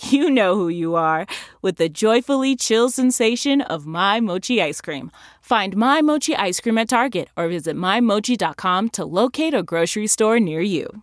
you 0.00 0.30
know 0.30 0.54
who 0.54 0.68
you 0.68 0.94
are 0.94 1.26
with 1.62 1.76
the 1.76 1.88
joyfully 1.88 2.54
chill 2.56 2.90
sensation 2.90 3.60
of 3.62 3.86
My 3.86 4.20
Mochi 4.20 4.62
ice 4.62 4.80
cream. 4.80 5.10
Find 5.40 5.76
My 5.76 6.02
Mochi 6.02 6.36
ice 6.36 6.60
cream 6.60 6.78
at 6.78 6.88
Target 6.88 7.28
or 7.36 7.48
visit 7.48 7.76
MyMochi.com 7.76 8.90
to 8.90 9.04
locate 9.04 9.54
a 9.54 9.62
grocery 9.62 10.06
store 10.06 10.38
near 10.38 10.60
you. 10.60 11.02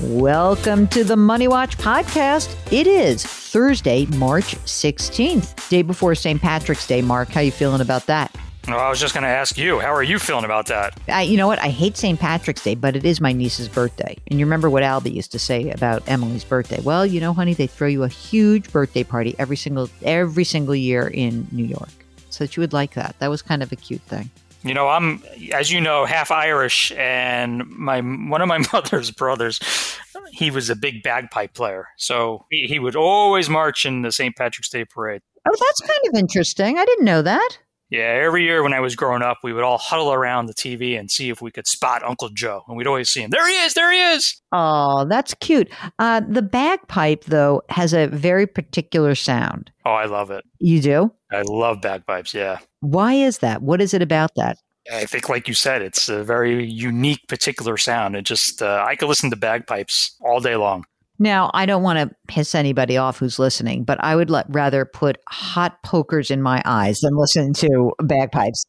Welcome 0.00 0.88
to 0.88 1.04
the 1.04 1.16
Money 1.16 1.48
Watch 1.48 1.78
podcast. 1.78 2.54
It 2.72 2.86
is 2.86 3.41
Thursday, 3.52 4.06
March 4.16 4.56
16th, 4.64 5.68
day 5.68 5.82
before 5.82 6.14
St. 6.14 6.40
Patrick's 6.40 6.86
Day. 6.86 7.02
Mark, 7.02 7.28
how 7.28 7.42
you 7.42 7.50
feeling 7.50 7.82
about 7.82 8.06
that? 8.06 8.34
Well, 8.66 8.78
I 8.78 8.88
was 8.88 8.98
just 8.98 9.12
going 9.12 9.24
to 9.24 9.28
ask 9.28 9.58
you, 9.58 9.78
how 9.78 9.92
are 9.92 10.02
you 10.02 10.18
feeling 10.18 10.46
about 10.46 10.68
that? 10.68 10.98
I, 11.06 11.20
you 11.20 11.36
know 11.36 11.46
what? 11.46 11.58
I 11.58 11.68
hate 11.68 11.98
St. 11.98 12.18
Patrick's 12.18 12.64
Day, 12.64 12.74
but 12.74 12.96
it 12.96 13.04
is 13.04 13.20
my 13.20 13.34
niece's 13.34 13.68
birthday. 13.68 14.16
And 14.28 14.40
you 14.40 14.46
remember 14.46 14.70
what 14.70 14.82
Albie 14.82 15.12
used 15.12 15.32
to 15.32 15.38
say 15.38 15.68
about 15.68 16.02
Emily's 16.08 16.44
birthday? 16.44 16.80
Well, 16.80 17.04
you 17.04 17.20
know, 17.20 17.34
honey, 17.34 17.52
they 17.52 17.66
throw 17.66 17.88
you 17.88 18.04
a 18.04 18.08
huge 18.08 18.72
birthday 18.72 19.04
party 19.04 19.34
every 19.38 19.56
single 19.56 19.90
every 20.00 20.44
single 20.44 20.74
year 20.74 21.08
in 21.08 21.46
New 21.52 21.66
York. 21.66 21.90
So 22.30 22.44
that 22.44 22.56
you 22.56 22.62
would 22.62 22.72
like 22.72 22.94
that. 22.94 23.16
That 23.18 23.28
was 23.28 23.42
kind 23.42 23.62
of 23.62 23.70
a 23.70 23.76
cute 23.76 24.00
thing. 24.02 24.30
You 24.64 24.74
know, 24.74 24.88
I'm, 24.88 25.22
as 25.52 25.72
you 25.72 25.80
know, 25.80 26.04
half 26.04 26.30
Irish, 26.30 26.92
and 26.92 27.66
my 27.66 28.00
one 28.00 28.40
of 28.40 28.48
my 28.48 28.58
mother's 28.72 29.10
brothers, 29.10 29.60
he 30.30 30.50
was 30.50 30.70
a 30.70 30.76
big 30.76 31.02
bagpipe 31.02 31.54
player. 31.54 31.88
So 31.96 32.46
he, 32.50 32.66
he 32.66 32.78
would 32.78 32.96
always 32.96 33.48
march 33.48 33.84
in 33.84 34.02
the 34.02 34.12
St. 34.12 34.36
Patrick's 34.36 34.68
Day 34.68 34.84
parade. 34.84 35.22
Oh, 35.46 35.56
that's 35.58 35.80
kind 35.80 36.00
of 36.08 36.18
interesting. 36.18 36.78
I 36.78 36.84
didn't 36.84 37.04
know 37.04 37.22
that. 37.22 37.58
Yeah, 37.92 38.22
every 38.24 38.44
year 38.44 38.62
when 38.62 38.72
I 38.72 38.80
was 38.80 38.96
growing 38.96 39.20
up, 39.20 39.40
we 39.44 39.52
would 39.52 39.64
all 39.64 39.76
huddle 39.76 40.14
around 40.14 40.46
the 40.46 40.54
TV 40.54 40.98
and 40.98 41.10
see 41.10 41.28
if 41.28 41.42
we 41.42 41.50
could 41.50 41.66
spot 41.66 42.02
Uncle 42.02 42.30
Joe, 42.30 42.62
and 42.66 42.74
we'd 42.74 42.86
always 42.86 43.10
see 43.10 43.20
him. 43.20 43.28
There 43.28 43.46
he 43.46 43.52
is! 43.52 43.74
There 43.74 43.92
he 43.92 43.98
is! 43.98 44.40
Oh, 44.50 45.04
that's 45.04 45.34
cute. 45.34 45.68
Uh, 45.98 46.22
the 46.26 46.40
bagpipe, 46.40 47.24
though, 47.24 47.60
has 47.68 47.92
a 47.92 48.06
very 48.06 48.46
particular 48.46 49.14
sound. 49.14 49.70
Oh, 49.84 49.90
I 49.90 50.06
love 50.06 50.30
it. 50.30 50.42
You 50.58 50.80
do? 50.80 51.12
I 51.30 51.42
love 51.42 51.82
bagpipes. 51.82 52.32
Yeah. 52.32 52.60
Why 52.80 53.12
is 53.12 53.38
that? 53.38 53.60
What 53.60 53.82
is 53.82 53.92
it 53.92 54.00
about 54.00 54.30
that? 54.36 54.56
I 54.90 55.04
think, 55.04 55.28
like 55.28 55.46
you 55.46 55.52
said, 55.52 55.82
it's 55.82 56.08
a 56.08 56.24
very 56.24 56.64
unique, 56.64 57.28
particular 57.28 57.76
sound. 57.76 58.16
It 58.16 58.22
just, 58.22 58.62
uh, 58.62 58.82
I 58.88 58.96
could 58.96 59.08
listen 59.10 59.28
to 59.28 59.36
bagpipes 59.36 60.16
all 60.22 60.40
day 60.40 60.56
long. 60.56 60.86
Now, 61.22 61.52
I 61.54 61.66
don't 61.66 61.84
want 61.84 62.00
to 62.00 62.16
piss 62.26 62.52
anybody 62.52 62.96
off 62.96 63.20
who's 63.20 63.38
listening, 63.38 63.84
but 63.84 64.02
I 64.02 64.16
would 64.16 64.28
let, 64.28 64.44
rather 64.48 64.84
put 64.84 65.18
hot 65.28 65.80
pokers 65.84 66.32
in 66.32 66.42
my 66.42 66.60
eyes 66.64 66.98
than 66.98 67.16
listen 67.16 67.52
to 67.52 67.92
bagpipes. 68.02 68.66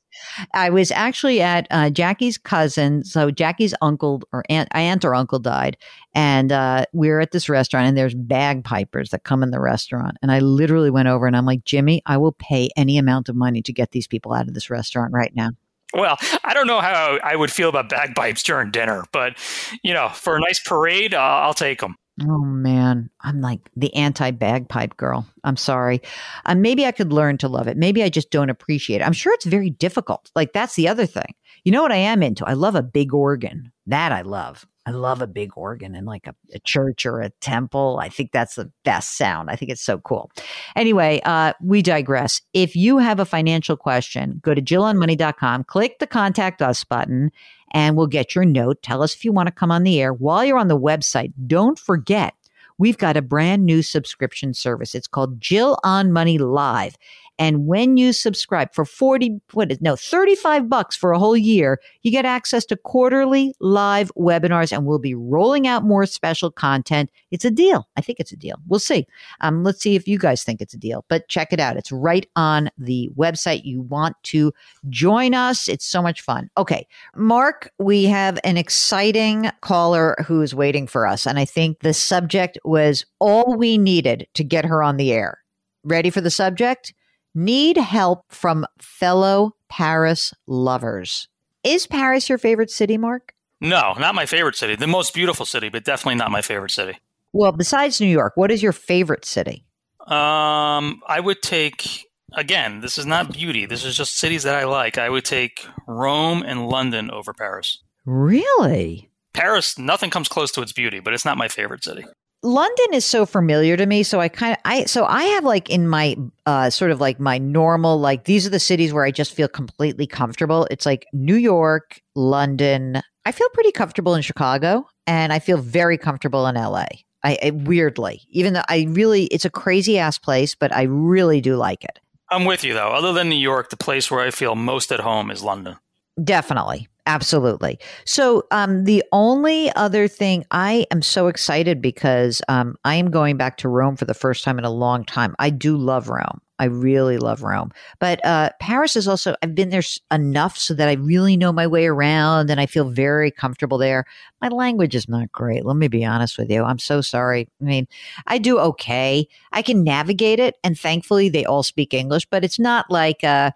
I 0.53 0.69
was 0.69 0.91
actually 0.91 1.41
at 1.41 1.65
uh, 1.71 1.89
Jackie's 1.89 2.37
cousin, 2.37 3.05
so 3.05 3.31
Jackie's 3.31 3.73
uncle 3.81 4.21
or 4.31 4.43
aunt, 4.49 4.69
aunt 4.73 5.03
or 5.03 5.15
uncle 5.15 5.39
died, 5.39 5.77
and 6.13 6.51
uh, 6.51 6.85
we 6.93 7.09
were 7.09 7.21
at 7.21 7.31
this 7.31 7.49
restaurant, 7.49 7.87
and 7.87 7.97
there's 7.97 8.13
bagpipers 8.13 9.09
that 9.09 9.23
come 9.23 9.41
in 9.41 9.49
the 9.49 9.59
restaurant, 9.59 10.17
and 10.21 10.31
I 10.31 10.37
literally 10.37 10.91
went 10.91 11.07
over 11.07 11.25
and 11.25 11.35
I'm 11.35 11.47
like, 11.47 11.65
Jimmy, 11.65 12.03
I 12.05 12.17
will 12.17 12.33
pay 12.33 12.69
any 12.77 12.99
amount 12.99 13.29
of 13.29 13.35
money 13.35 13.63
to 13.63 13.73
get 13.73 13.89
these 13.93 14.05
people 14.05 14.31
out 14.31 14.47
of 14.47 14.53
this 14.53 14.69
restaurant 14.69 15.11
right 15.11 15.35
now. 15.35 15.49
Well, 15.95 16.17
I 16.43 16.53
don't 16.53 16.67
know 16.67 16.81
how 16.81 17.17
I 17.23 17.35
would 17.35 17.51
feel 17.51 17.69
about 17.69 17.89
bagpipes 17.89 18.43
during 18.43 18.69
dinner, 18.69 19.05
but 19.11 19.39
you 19.81 19.95
know, 19.95 20.09
for 20.09 20.35
a 20.35 20.39
nice 20.39 20.59
parade, 20.59 21.15
uh, 21.15 21.17
I'll 21.17 21.55
take 21.55 21.79
them. 21.79 21.95
Oh 22.21 22.43
man, 22.45 23.09
I'm 23.21 23.41
like 23.41 23.71
the 23.75 23.93
anti 23.95 24.29
bagpipe 24.29 24.97
girl. 24.97 25.25
I'm 25.43 25.57
sorry. 25.57 25.99
Uh, 26.45 26.53
maybe 26.53 26.85
I 26.85 26.91
could 26.91 27.11
learn 27.11 27.39
to 27.39 27.47
love 27.47 27.67
it. 27.67 27.75
Maybe 27.75 28.03
I 28.03 28.09
just 28.09 28.29
don't 28.29 28.51
appreciate 28.51 29.01
it. 29.01 29.07
I'm 29.07 29.13
sure 29.13 29.33
it's 29.33 29.45
very 29.45 29.71
difficult. 29.71 30.29
Like 30.35 30.53
that's 30.53 30.75
the 30.75 30.87
other 30.87 31.07
thing. 31.07 31.33
You 31.63 31.71
know 31.71 31.81
what 31.81 31.91
I 31.91 31.97
am 31.97 32.21
into? 32.21 32.45
I 32.45 32.53
love 32.53 32.75
a 32.75 32.83
big 32.83 33.13
organ. 33.13 33.71
That 33.87 34.11
I 34.11 34.21
love. 34.21 34.67
I 34.85 34.91
love 34.91 35.21
a 35.21 35.27
big 35.27 35.51
organ 35.55 35.95
in 35.95 36.05
like 36.05 36.27
a, 36.27 36.35
a 36.53 36.59
church 36.59 37.05
or 37.05 37.21
a 37.21 37.29
temple. 37.41 37.99
I 38.01 38.09
think 38.09 38.31
that's 38.31 38.55
the 38.55 38.69
best 38.83 39.17
sound. 39.17 39.49
I 39.49 39.55
think 39.55 39.71
it's 39.71 39.81
so 39.81 39.97
cool. 39.99 40.29
Anyway, 40.75 41.21
uh, 41.23 41.53
we 41.61 41.81
digress. 41.81 42.41
If 42.53 42.75
you 42.75 42.97
have 42.97 43.19
a 43.19 43.25
financial 43.25 43.77
question, 43.77 44.41
go 44.43 44.53
to 44.53 44.61
jillonmoney.com, 44.61 45.63
click 45.63 45.99
the 45.99 46.07
contact 46.07 46.61
us 46.61 46.83
button, 46.83 47.31
and 47.73 47.97
we'll 47.97 48.07
get 48.07 48.35
your 48.35 48.45
note. 48.45 48.81
Tell 48.81 49.01
us 49.01 49.13
if 49.13 49.25
you 49.25 49.31
want 49.31 49.47
to 49.47 49.53
come 49.53 49.71
on 49.71 49.83
the 49.83 50.01
air. 50.01 50.13
While 50.13 50.45
you're 50.45 50.57
on 50.57 50.67
the 50.67 50.79
website, 50.79 51.33
don't 51.47 51.77
forget 51.77 52.33
we've 52.77 52.97
got 52.97 53.17
a 53.17 53.21
brand 53.21 53.65
new 53.65 53.81
subscription 53.81 54.53
service. 54.53 54.95
It's 54.95 55.07
called 55.07 55.39
Jill 55.39 55.79
on 55.83 56.11
Money 56.11 56.37
Live. 56.37 56.97
And 57.39 57.65
when 57.65 57.97
you 57.97 58.13
subscribe 58.13 58.73
for 58.73 58.85
40, 58.85 59.41
what 59.53 59.71
is, 59.71 59.81
no, 59.81 59.95
35 59.95 60.69
bucks 60.69 60.95
for 60.95 61.11
a 61.11 61.19
whole 61.19 61.35
year, 61.35 61.79
you 62.03 62.11
get 62.11 62.25
access 62.25 62.65
to 62.65 62.77
quarterly 62.77 63.53
live 63.59 64.11
webinars 64.15 64.71
and 64.71 64.85
we'll 64.85 64.99
be 64.99 65.15
rolling 65.15 65.67
out 65.67 65.83
more 65.83 66.05
special 66.05 66.51
content. 66.51 67.09
It's 67.31 67.45
a 67.45 67.51
deal. 67.51 67.87
I 67.97 68.01
think 68.01 68.19
it's 68.19 68.31
a 68.31 68.37
deal. 68.37 68.57
We'll 68.67 68.79
see. 68.79 69.07
Um, 69.41 69.63
let's 69.63 69.81
see 69.81 69.95
if 69.95 70.07
you 70.07 70.19
guys 70.19 70.43
think 70.43 70.61
it's 70.61 70.73
a 70.73 70.77
deal, 70.77 71.05
but 71.09 71.27
check 71.27 71.51
it 71.51 71.59
out. 71.59 71.75
It's 71.75 71.91
right 71.91 72.27
on 72.35 72.69
the 72.77 73.09
website. 73.17 73.65
You 73.65 73.81
want 73.81 74.15
to 74.23 74.53
join 74.89 75.33
us. 75.33 75.67
It's 75.67 75.85
so 75.85 76.01
much 76.01 76.21
fun. 76.21 76.49
Okay. 76.57 76.87
Mark, 77.15 77.71
we 77.79 78.05
have 78.05 78.39
an 78.43 78.57
exciting 78.57 79.49
caller 79.61 80.15
who 80.25 80.41
is 80.41 80.53
waiting 80.53 80.85
for 80.85 81.07
us. 81.07 81.25
And 81.25 81.39
I 81.39 81.45
think 81.45 81.79
the 81.79 81.93
subject 81.93 82.59
was 82.63 83.05
all 83.19 83.55
we 83.55 83.77
needed 83.77 84.27
to 84.35 84.43
get 84.43 84.65
her 84.65 84.83
on 84.83 84.97
the 84.97 85.11
air. 85.11 85.39
Ready 85.83 86.09
for 86.09 86.21
the 86.21 86.31
subject? 86.31 86.93
Need 87.35 87.77
help 87.77 88.25
from 88.29 88.65
fellow 88.79 89.55
Paris 89.67 90.33
lovers. 90.45 91.27
Is 91.63 91.87
Paris 91.87 92.29
your 92.29 92.37
favorite 92.37 92.69
city, 92.69 92.97
Mark? 92.97 93.33
No, 93.59 93.93
not 93.97 94.13
my 94.13 94.25
favorite 94.25 94.55
city. 94.55 94.75
The 94.75 94.85
most 94.85 95.13
beautiful 95.13 95.45
city, 95.45 95.69
but 95.69 95.83
definitely 95.83 96.15
not 96.15 96.29
my 96.29 96.41
favorite 96.41 96.71
city. 96.71 96.99
Well, 97.31 97.51
besides 97.51 97.99
New 97.99 98.07
York, 98.07 98.33
what 98.35 98.51
is 98.51 98.61
your 98.61 98.71
favorite 98.71 99.25
city? 99.25 99.65
Um, 100.01 101.01
I 101.07 101.19
would 101.23 101.41
take 101.41 102.05
again. 102.33 102.81
This 102.81 102.97
is 102.97 103.05
not 103.05 103.33
beauty. 103.33 103.65
This 103.65 103.83
is 103.83 103.97
just 103.97 104.17
cities 104.17 104.43
that 104.43 104.55
I 104.55 104.65
like. 104.65 104.97
I 104.97 105.09
would 105.09 105.25
take 105.25 105.65
Rome 105.87 106.43
and 106.45 106.67
London 106.67 107.09
over 107.09 107.33
Paris. 107.33 107.79
Really? 108.05 109.09
Paris, 109.33 109.79
nothing 109.79 110.09
comes 110.11 110.27
close 110.27 110.51
to 110.51 110.61
its 110.61 110.73
beauty, 110.73 110.99
but 110.99 111.13
it's 111.13 111.25
not 111.25 111.37
my 111.37 111.47
favorite 111.47 111.83
city. 111.83 112.05
London 112.43 112.87
is 112.93 113.05
so 113.05 113.25
familiar 113.25 113.77
to 113.77 113.85
me, 113.85 114.03
so 114.03 114.19
I 114.19 114.27
kind 114.27 114.53
of 114.53 114.59
I 114.65 114.83
so 114.83 115.05
I 115.05 115.23
have 115.23 115.45
like 115.45 115.69
in 115.69 115.87
my 115.87 116.17
uh 116.45 116.69
sort 116.69 116.91
of 116.91 116.99
like 116.99 117.19
my 117.19 117.37
normal 117.37 117.99
like 117.99 118.25
these 118.25 118.45
are 118.45 118.49
the 118.49 118.59
cities 118.59 118.91
where 118.93 119.05
I 119.05 119.11
just 119.11 119.33
feel 119.33 119.47
completely 119.47 120.05
comfortable. 120.05 120.67
It's 120.69 120.85
like 120.85 121.05
New 121.13 121.35
York, 121.35 122.01
London. 122.15 123.01
I 123.25 123.31
feel 123.31 123.47
pretty 123.53 123.71
comfortable 123.71 124.13
in 124.15 124.21
Chicago. 124.21 124.85
and 125.07 125.31
I 125.33 125.39
feel 125.39 125.57
very 125.57 125.97
comfortable 125.97 126.45
in 126.47 126.55
LA. 126.55 126.85
I, 127.23 127.37
I 127.41 127.51
weirdly, 127.51 128.21
even 128.29 128.53
though 128.53 128.63
I 128.67 128.85
really, 128.89 129.25
it's 129.27 129.45
a 129.45 129.49
crazy 129.49 129.97
ass 129.97 130.17
place, 130.17 130.55
but 130.55 130.73
I 130.75 130.83
really 130.83 131.39
do 131.39 131.55
like 131.55 131.83
it. 131.83 131.99
I'm 132.29 132.45
with 132.45 132.63
you 132.63 132.73
though. 132.73 132.89
Other 132.89 133.13
than 133.13 133.29
New 133.29 133.35
York, 133.35 133.69
the 133.69 133.77
place 133.77 134.11
where 134.11 134.19
I 134.19 134.31
feel 134.31 134.55
most 134.55 134.91
at 134.91 134.99
home 134.99 135.31
is 135.31 135.43
London. 135.43 135.77
Definitely. 136.21 136.87
Absolutely. 137.05 137.79
So, 138.05 138.43
um, 138.51 138.85
the 138.85 139.03
only 139.11 139.69
other 139.75 140.07
thing 140.07 140.45
I 140.51 140.87
am 140.89 141.01
so 141.01 141.27
excited 141.27 141.81
because 141.81 142.41
um, 142.47 142.77
I 142.85 142.95
am 142.95 143.11
going 143.11 143.35
back 143.35 143.57
to 143.57 143.67
Rome 143.67 143.97
for 143.97 144.05
the 144.05 144.13
first 144.13 144.45
time 144.45 144.57
in 144.57 144.63
a 144.63 144.71
long 144.71 145.03
time. 145.03 145.35
I 145.37 145.49
do 145.49 145.75
love 145.75 146.07
Rome. 146.07 146.39
I 146.59 146.65
really 146.65 147.17
love 147.17 147.43
Rome. 147.43 147.71
But 147.99 148.23
uh, 148.25 148.51
Paris 148.61 148.95
is 148.95 149.05
also, 149.05 149.35
I've 149.43 149.53
been 149.53 149.69
there 149.69 149.81
enough 150.11 150.57
so 150.57 150.73
that 150.75 150.87
I 150.87 150.93
really 150.93 151.35
know 151.35 151.51
my 151.51 151.67
way 151.67 151.87
around 151.87 152.49
and 152.49 152.61
I 152.61 152.67
feel 152.67 152.89
very 152.89 153.31
comfortable 153.31 153.77
there. 153.77 154.05
My 154.41 154.47
language 154.47 154.95
is 154.95 155.09
not 155.09 155.29
great. 155.33 155.65
Let 155.65 155.75
me 155.75 155.89
be 155.89 156.05
honest 156.05 156.37
with 156.37 156.49
you. 156.49 156.63
I'm 156.63 156.79
so 156.79 157.01
sorry. 157.01 157.49
I 157.59 157.63
mean, 157.65 157.85
I 158.27 158.37
do 158.37 158.59
okay. 158.59 159.27
I 159.51 159.61
can 159.61 159.83
navigate 159.83 160.39
it. 160.39 160.55
And 160.63 160.79
thankfully, 160.79 161.27
they 161.27 161.43
all 161.43 161.63
speak 161.63 161.93
English, 161.93 162.27
but 162.27 162.45
it's 162.45 162.59
not 162.59 162.85
like, 162.89 163.25
uh, 163.25 163.51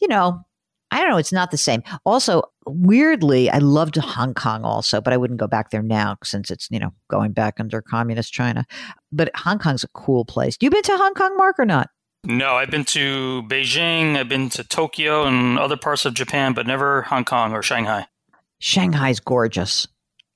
you 0.00 0.08
know, 0.08 0.44
I 0.92 1.00
don't 1.00 1.08
know. 1.08 1.16
It's 1.16 1.32
not 1.32 1.50
the 1.50 1.56
same. 1.56 1.82
Also, 2.04 2.42
weirdly, 2.66 3.48
I 3.48 3.58
loved 3.58 3.96
Hong 3.96 4.34
Kong 4.34 4.62
also, 4.62 5.00
but 5.00 5.14
I 5.14 5.16
wouldn't 5.16 5.40
go 5.40 5.48
back 5.48 5.70
there 5.70 5.82
now 5.82 6.18
since 6.22 6.50
it's, 6.50 6.68
you 6.70 6.78
know, 6.78 6.90
going 7.08 7.32
back 7.32 7.58
under 7.58 7.80
communist 7.80 8.32
China. 8.32 8.66
But 9.10 9.34
Hong 9.34 9.58
Kong's 9.58 9.82
a 9.82 9.88
cool 9.88 10.26
place. 10.26 10.58
You 10.60 10.68
been 10.68 10.82
to 10.82 10.96
Hong 10.98 11.14
Kong, 11.14 11.34
Mark, 11.36 11.58
or 11.58 11.64
not? 11.64 11.88
No, 12.24 12.56
I've 12.56 12.70
been 12.70 12.84
to 12.84 13.42
Beijing, 13.48 14.16
I've 14.16 14.28
been 14.28 14.50
to 14.50 14.62
Tokyo 14.62 15.24
and 15.24 15.58
other 15.58 15.78
parts 15.78 16.04
of 16.04 16.12
Japan, 16.12 16.52
but 16.52 16.66
never 16.66 17.02
Hong 17.02 17.24
Kong 17.24 17.52
or 17.52 17.62
Shanghai. 17.62 18.06
Shanghai's 18.60 19.18
gorgeous. 19.18 19.88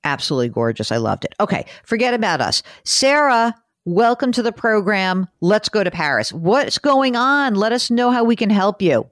Absolutely 0.03 0.49
gorgeous. 0.49 0.91
I 0.91 0.97
loved 0.97 1.23
it. 1.23 1.35
Okay, 1.39 1.65
forget 1.85 2.15
about 2.15 2.41
us. 2.41 2.63
Sarah, 2.83 3.53
welcome 3.85 4.31
to 4.31 4.41
the 4.41 4.51
program. 4.51 5.27
Let's 5.39 5.69
go 5.69 5.83
to 5.83 5.91
Paris. 5.91 6.33
What's 6.33 6.77
going 6.79 7.15
on? 7.15 7.53
Let 7.55 7.71
us 7.71 7.91
know 7.91 8.09
how 8.09 8.23
we 8.23 8.35
can 8.35 8.49
help 8.49 8.81
you. 8.81 9.07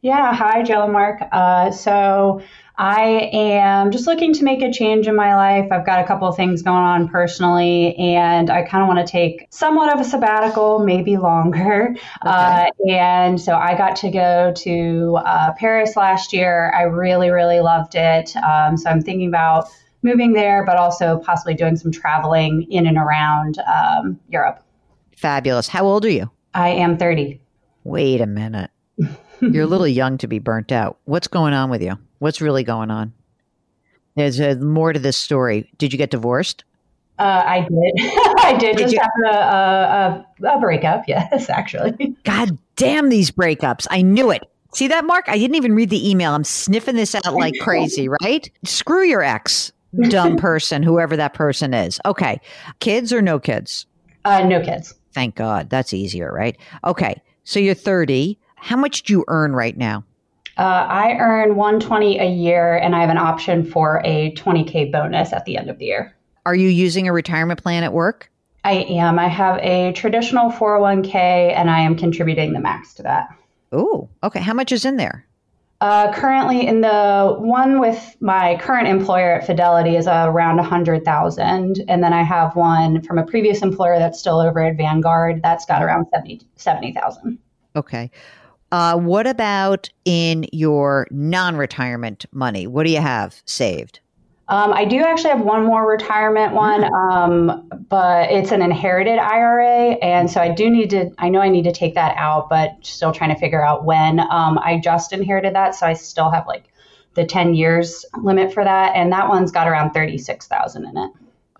Yeah, 0.00 0.32
hi, 0.32 0.62
Jill 0.62 0.82
and 0.82 0.92
Mark. 0.92 1.20
Uh, 1.32 1.72
so 1.72 2.40
I 2.76 3.30
am 3.32 3.90
just 3.90 4.06
looking 4.06 4.32
to 4.34 4.44
make 4.44 4.62
a 4.62 4.70
change 4.72 5.08
in 5.08 5.16
my 5.16 5.34
life. 5.34 5.72
I've 5.72 5.84
got 5.84 6.04
a 6.04 6.06
couple 6.06 6.28
of 6.28 6.36
things 6.36 6.62
going 6.62 6.76
on 6.76 7.08
personally, 7.08 7.96
and 7.96 8.48
I 8.48 8.62
kind 8.62 8.82
of 8.82 8.86
want 8.86 9.04
to 9.04 9.10
take 9.10 9.48
somewhat 9.50 9.92
of 9.92 10.00
a 10.00 10.04
sabbatical, 10.04 10.78
maybe 10.78 11.16
longer. 11.16 11.88
Okay. 11.90 12.00
Uh, 12.22 12.66
and 12.88 13.40
so 13.40 13.56
I 13.56 13.76
got 13.76 13.96
to 13.96 14.10
go 14.10 14.52
to 14.58 15.18
uh, 15.24 15.52
Paris 15.58 15.96
last 15.96 16.32
year. 16.32 16.72
I 16.72 16.82
really, 16.82 17.30
really 17.30 17.58
loved 17.58 17.96
it. 17.96 18.36
Um, 18.36 18.76
so 18.76 18.88
I'm 18.88 19.02
thinking 19.02 19.26
about 19.26 19.68
moving 20.02 20.32
there, 20.32 20.64
but 20.64 20.76
also 20.76 21.18
possibly 21.18 21.54
doing 21.54 21.76
some 21.76 21.90
traveling 21.90 22.70
in 22.70 22.86
and 22.86 22.96
around 22.96 23.58
um, 23.58 24.20
Europe. 24.28 24.62
Fabulous. 25.16 25.66
How 25.66 25.84
old 25.84 26.04
are 26.04 26.10
you? 26.10 26.30
I 26.54 26.68
am 26.68 26.96
30. 26.98 27.40
Wait 27.82 28.20
a 28.20 28.26
minute. 28.26 28.70
You're 29.40 29.64
a 29.64 29.68
little 29.68 29.88
young 29.88 30.18
to 30.18 30.26
be 30.26 30.38
burnt 30.38 30.72
out. 30.72 30.98
What's 31.04 31.28
going 31.28 31.52
on 31.52 31.70
with 31.70 31.82
you? 31.82 31.98
What's 32.18 32.40
really 32.40 32.64
going 32.64 32.90
on? 32.90 33.12
There's 34.16 34.40
uh, 34.40 34.56
more 34.60 34.92
to 34.92 34.98
this 34.98 35.16
story. 35.16 35.70
Did 35.78 35.92
you 35.92 35.98
get 35.98 36.10
divorced? 36.10 36.64
Uh, 37.18 37.42
I 37.46 37.60
did. 37.60 37.68
I 38.40 38.56
did, 38.58 38.76
did 38.76 38.82
just 38.82 38.94
you? 38.94 39.00
have 39.00 39.34
a, 39.34 40.44
a, 40.44 40.56
a 40.56 40.60
breakup. 40.60 41.04
Yes, 41.08 41.48
actually. 41.48 42.16
God 42.24 42.58
damn 42.76 43.08
these 43.08 43.30
breakups! 43.30 43.86
I 43.90 44.02
knew 44.02 44.30
it. 44.30 44.42
See 44.74 44.88
that, 44.88 45.04
Mark? 45.04 45.24
I 45.28 45.38
didn't 45.38 45.56
even 45.56 45.74
read 45.74 45.90
the 45.90 46.08
email. 46.08 46.34
I'm 46.34 46.44
sniffing 46.44 46.96
this 46.96 47.14
out 47.14 47.32
like 47.32 47.54
crazy, 47.60 48.08
right? 48.22 48.50
Screw 48.64 49.02
your 49.02 49.22
ex, 49.22 49.72
dumb 50.08 50.36
person, 50.38 50.82
whoever 50.82 51.16
that 51.16 51.34
person 51.34 51.72
is. 51.72 51.98
Okay. 52.04 52.40
Kids 52.80 53.12
or 53.12 53.22
no 53.22 53.38
kids? 53.38 53.86
Uh, 54.24 54.44
no 54.44 54.60
kids. 54.60 54.94
Thank 55.14 55.36
God. 55.36 55.70
That's 55.70 55.94
easier, 55.94 56.30
right? 56.32 56.56
Okay. 56.84 57.20
So 57.44 57.58
you're 57.58 57.74
30. 57.74 58.38
How 58.60 58.76
much 58.76 59.02
do 59.02 59.12
you 59.12 59.24
earn 59.28 59.52
right 59.54 59.76
now? 59.76 60.04
Uh, 60.56 60.86
I 60.88 61.16
earn 61.20 61.54
120 61.54 62.18
a 62.18 62.28
year, 62.28 62.76
and 62.76 62.94
I 62.96 63.00
have 63.00 63.10
an 63.10 63.18
option 63.18 63.64
for 63.64 64.02
a 64.04 64.32
20k 64.34 64.90
bonus 64.90 65.32
at 65.32 65.44
the 65.44 65.56
end 65.56 65.70
of 65.70 65.78
the 65.78 65.86
year. 65.86 66.16
Are 66.46 66.54
you 66.54 66.68
using 66.68 67.06
a 67.06 67.12
retirement 67.12 67.62
plan 67.62 67.84
at 67.84 67.92
work? 67.92 68.30
I 68.64 68.72
am. 68.88 69.18
I 69.18 69.28
have 69.28 69.58
a 69.58 69.92
traditional 69.92 70.50
401k, 70.50 71.14
and 71.14 71.70
I 71.70 71.80
am 71.80 71.96
contributing 71.96 72.52
the 72.52 72.60
max 72.60 72.92
to 72.94 73.02
that. 73.04 73.28
Oh, 73.70 74.08
okay. 74.24 74.40
How 74.40 74.54
much 74.54 74.72
is 74.72 74.84
in 74.84 74.96
there? 74.96 75.24
Uh, 75.80 76.12
currently, 76.12 76.66
in 76.66 76.80
the 76.80 77.36
one 77.38 77.78
with 77.78 78.16
my 78.20 78.56
current 78.60 78.88
employer 78.88 79.34
at 79.34 79.46
Fidelity 79.46 79.94
is 79.94 80.08
uh, 80.08 80.24
around 80.26 80.58
a 80.58 80.64
hundred 80.64 81.04
thousand, 81.04 81.84
and 81.86 82.02
then 82.02 82.12
I 82.12 82.22
have 82.24 82.56
one 82.56 83.00
from 83.02 83.18
a 83.18 83.24
previous 83.24 83.62
employer 83.62 84.00
that's 84.00 84.18
still 84.18 84.40
over 84.40 84.58
at 84.58 84.76
Vanguard 84.76 85.40
that's 85.40 85.64
got 85.66 85.84
around 85.84 86.06
70,000. 86.56 87.38
okay. 87.76 88.10
Uh, 88.70 88.96
what 88.96 89.26
about 89.26 89.88
in 90.04 90.46
your 90.52 91.06
non 91.10 91.56
retirement 91.56 92.26
money? 92.32 92.66
What 92.66 92.84
do 92.84 92.90
you 92.90 93.00
have 93.00 93.42
saved? 93.46 94.00
Um, 94.48 94.72
I 94.72 94.86
do 94.86 95.02
actually 95.02 95.30
have 95.30 95.42
one 95.42 95.64
more 95.64 95.86
retirement 95.86 96.54
one, 96.54 96.84
um, 96.94 97.68
but 97.88 98.30
it's 98.30 98.50
an 98.50 98.62
inherited 98.62 99.18
IRA. 99.18 99.92
And 100.02 100.30
so 100.30 100.40
I 100.40 100.48
do 100.48 100.70
need 100.70 100.88
to, 100.90 101.10
I 101.18 101.28
know 101.28 101.40
I 101.40 101.50
need 101.50 101.64
to 101.64 101.72
take 101.72 101.94
that 101.94 102.16
out, 102.16 102.48
but 102.48 102.70
still 102.80 103.12
trying 103.12 103.28
to 103.28 103.38
figure 103.38 103.62
out 103.62 103.84
when. 103.84 104.20
Um, 104.20 104.58
I 104.58 104.80
just 104.82 105.12
inherited 105.12 105.54
that. 105.54 105.74
So 105.74 105.86
I 105.86 105.92
still 105.92 106.30
have 106.30 106.46
like 106.46 106.64
the 107.12 107.26
10 107.26 107.54
years 107.54 108.06
limit 108.22 108.54
for 108.54 108.64
that. 108.64 108.96
And 108.96 109.12
that 109.12 109.28
one's 109.28 109.50
got 109.50 109.68
around 109.68 109.92
36,000 109.92 110.84
in 110.86 110.96
it. 110.96 111.10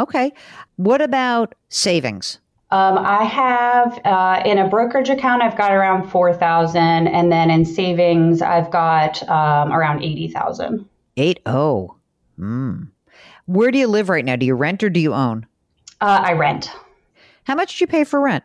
Okay. 0.00 0.32
What 0.76 1.02
about 1.02 1.54
savings? 1.68 2.38
Um, 2.70 2.98
I 2.98 3.24
have 3.24 3.98
uh, 4.04 4.42
in 4.44 4.58
a 4.58 4.68
brokerage 4.68 5.08
account, 5.08 5.42
I've 5.42 5.56
got 5.56 5.72
around 5.72 6.10
four 6.10 6.34
thousand, 6.34 7.08
and 7.08 7.32
then 7.32 7.50
in 7.50 7.64
savings, 7.64 8.42
I've 8.42 8.70
got 8.70 9.26
um, 9.28 9.72
around 9.72 10.02
eighty 10.02 10.28
thousand. 10.28 10.86
Eight 11.16 11.40
oh. 11.46 11.96
Mm. 12.38 12.88
Where 13.46 13.70
do 13.70 13.78
you 13.78 13.88
live 13.88 14.10
right 14.10 14.24
now? 14.24 14.36
Do 14.36 14.44
you 14.44 14.54
rent 14.54 14.82
or 14.82 14.90
do 14.90 15.00
you 15.00 15.14
own? 15.14 15.46
Uh, 16.00 16.20
I 16.22 16.32
rent. 16.34 16.70
How 17.44 17.54
much 17.54 17.78
do 17.78 17.82
you 17.82 17.86
pay 17.86 18.04
for 18.04 18.20
rent? 18.20 18.44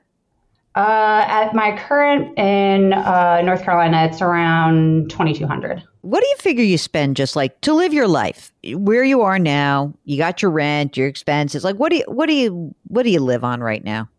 Uh, 0.75 1.25
at 1.27 1.53
my 1.53 1.77
current 1.77 2.39
in 2.39 2.93
uh, 2.93 3.41
North 3.41 3.63
Carolina, 3.63 4.05
it's 4.05 4.21
around 4.21 5.09
twenty 5.11 5.33
two 5.33 5.45
hundred. 5.45 5.83
What 6.01 6.21
do 6.21 6.27
you 6.27 6.37
figure 6.37 6.63
you 6.63 6.77
spend 6.77 7.17
just 7.17 7.35
like 7.35 7.59
to 7.61 7.73
live 7.73 7.93
your 7.93 8.07
life? 8.07 8.51
Where 8.73 9.03
you 9.03 9.21
are 9.21 9.37
now, 9.37 9.93
you 10.05 10.17
got 10.17 10.41
your 10.41 10.51
rent, 10.51 10.97
your 10.97 11.07
expenses. 11.07 11.63
Like, 11.63 11.75
what 11.75 11.91
do 11.91 11.97
you, 11.97 12.05
what 12.07 12.27
do 12.27 12.33
you, 12.33 12.73
what 12.87 13.03
do 13.03 13.09
you 13.09 13.19
live 13.19 13.43
on 13.43 13.61
right 13.61 13.83
now? 13.83 14.09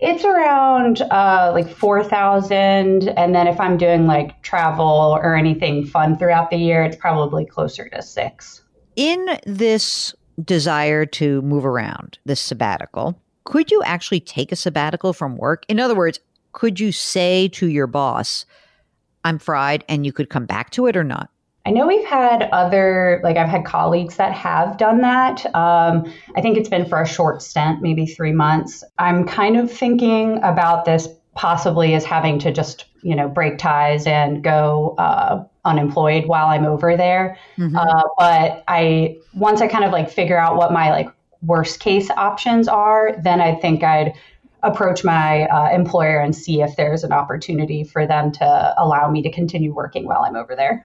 It's 0.00 0.24
around 0.24 1.02
uh, 1.02 1.50
like 1.52 1.68
4,000. 1.68 3.08
And 3.08 3.34
then 3.34 3.46
if 3.46 3.60
I'm 3.60 3.76
doing 3.76 4.06
like 4.06 4.42
travel 4.42 5.18
or 5.22 5.34
anything 5.34 5.84
fun 5.86 6.16
throughout 6.16 6.50
the 6.50 6.56
year, 6.56 6.82
it's 6.82 6.96
probably 6.96 7.44
closer 7.44 7.88
to 7.90 8.00
six. 8.00 8.62
In 8.96 9.38
this 9.44 10.14
desire 10.42 11.04
to 11.06 11.42
move 11.42 11.66
around, 11.66 12.18
this 12.24 12.40
sabbatical, 12.40 13.20
could 13.44 13.70
you 13.70 13.82
actually 13.82 14.20
take 14.20 14.52
a 14.52 14.56
sabbatical 14.56 15.12
from 15.12 15.36
work? 15.36 15.64
In 15.68 15.78
other 15.78 15.94
words, 15.94 16.18
could 16.52 16.80
you 16.80 16.92
say 16.92 17.48
to 17.48 17.68
your 17.68 17.86
boss, 17.86 18.46
I'm 19.24 19.38
fried 19.38 19.84
and 19.88 20.06
you 20.06 20.12
could 20.12 20.30
come 20.30 20.46
back 20.46 20.70
to 20.70 20.86
it 20.86 20.96
or 20.96 21.04
not? 21.04 21.30
I 21.66 21.70
know 21.70 21.86
we've 21.86 22.06
had 22.06 22.48
other, 22.52 23.20
like 23.22 23.36
I've 23.36 23.48
had 23.48 23.64
colleagues 23.64 24.16
that 24.16 24.32
have 24.32 24.78
done 24.78 25.02
that. 25.02 25.44
Um, 25.54 26.10
I 26.34 26.40
think 26.40 26.56
it's 26.56 26.68
been 26.68 26.86
for 26.86 27.00
a 27.02 27.06
short 27.06 27.42
stint, 27.42 27.82
maybe 27.82 28.06
three 28.06 28.32
months. 28.32 28.82
I'm 28.98 29.26
kind 29.26 29.56
of 29.56 29.70
thinking 29.70 30.38
about 30.42 30.84
this 30.84 31.08
possibly 31.34 31.94
as 31.94 32.04
having 32.04 32.38
to 32.40 32.50
just, 32.50 32.86
you 33.02 33.14
know, 33.14 33.28
break 33.28 33.58
ties 33.58 34.06
and 34.06 34.42
go 34.42 34.94
uh, 34.98 35.44
unemployed 35.64 36.26
while 36.26 36.46
I'm 36.46 36.64
over 36.64 36.96
there. 36.96 37.38
Mm-hmm. 37.56 37.76
Uh, 37.76 38.02
but 38.18 38.64
I, 38.66 39.18
once 39.34 39.60
I 39.60 39.68
kind 39.68 39.84
of 39.84 39.92
like 39.92 40.10
figure 40.10 40.38
out 40.38 40.56
what 40.56 40.72
my 40.72 40.90
like 40.90 41.08
worst 41.42 41.80
case 41.80 42.10
options 42.10 42.68
are, 42.68 43.14
then 43.22 43.40
I 43.40 43.54
think 43.54 43.82
I'd 43.82 44.14
approach 44.62 45.04
my 45.04 45.44
uh, 45.44 45.74
employer 45.74 46.20
and 46.20 46.34
see 46.34 46.62
if 46.62 46.76
there's 46.76 47.04
an 47.04 47.12
opportunity 47.12 47.84
for 47.84 48.06
them 48.06 48.32
to 48.32 48.74
allow 48.76 49.10
me 49.10 49.22
to 49.22 49.30
continue 49.30 49.72
working 49.72 50.06
while 50.06 50.22
I'm 50.26 50.36
over 50.36 50.54
there. 50.56 50.84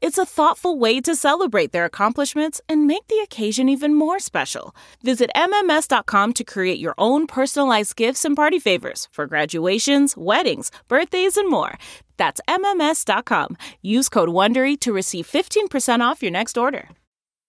It's 0.00 0.18
a 0.18 0.24
thoughtful 0.24 0.78
way 0.78 1.00
to 1.00 1.16
celebrate 1.16 1.72
their 1.72 1.84
accomplishments 1.84 2.60
and 2.68 2.86
make 2.86 3.08
the 3.08 3.18
occasion 3.18 3.68
even 3.68 3.94
more 3.94 4.20
special. 4.20 4.74
Visit 5.02 5.28
MMS.com 5.34 6.34
to 6.34 6.44
create 6.44 6.78
your 6.78 6.94
own 6.98 7.26
personalized 7.26 7.96
gifts 7.96 8.24
and 8.24 8.36
party 8.36 8.60
favors 8.60 9.08
for 9.10 9.26
graduations, 9.26 10.16
weddings, 10.16 10.70
birthdays, 10.86 11.36
and 11.36 11.50
more. 11.50 11.78
That's 12.16 12.40
MMS.com. 12.48 13.56
Use 13.82 14.08
code 14.08 14.28
WONDERY 14.28 14.78
to 14.80 14.92
receive 14.92 15.26
15% 15.26 16.00
off 16.00 16.22
your 16.22 16.32
next 16.32 16.56
order. 16.56 16.90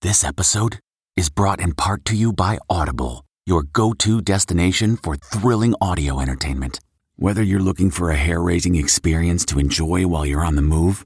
This 0.01 0.23
episode 0.23 0.79
is 1.15 1.29
brought 1.29 1.59
in 1.59 1.73
part 1.73 2.03
to 2.05 2.15
you 2.15 2.33
by 2.33 2.57
Audible, 2.67 3.25
your 3.45 3.61
go 3.61 3.93
to 3.93 4.21
destination 4.21 4.97
for 4.97 5.15
thrilling 5.17 5.75
audio 5.79 6.19
entertainment. 6.19 6.79
Whether 7.15 7.43
you're 7.43 7.59
looking 7.59 7.91
for 7.91 8.09
a 8.09 8.15
hair 8.15 8.41
raising 8.41 8.75
experience 8.75 9.45
to 9.47 9.59
enjoy 9.59 10.07
while 10.07 10.25
you're 10.25 10.45
on 10.45 10.55
the 10.55 10.63
move 10.63 11.05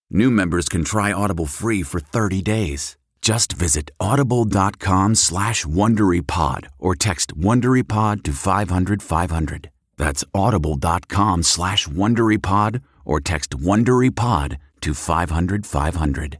new 0.11 0.31
members 0.31 0.69
can 0.69 0.83
try 0.83 1.11
Audible 1.11 1.47
free 1.47 1.83
for 1.83 1.99
30 1.99 2.41
days. 2.41 2.97
Just 3.21 3.53
visit 3.53 3.91
audible.com 3.99 5.15
slash 5.15 5.65
WonderyPod 5.65 6.67
or 6.79 6.95
text 6.95 7.37
WonderyPod 7.37 8.23
to 8.23 8.31
500, 8.33 9.03
500. 9.03 9.69
That's 9.97 10.23
audible.com 10.33 11.43
slash 11.43 11.87
WonderyPod 11.87 12.81
or 13.05 13.19
text 13.19 13.51
WonderyPod 13.51 14.57
to 14.81 14.93
500, 14.95 15.65
500. 15.67 16.39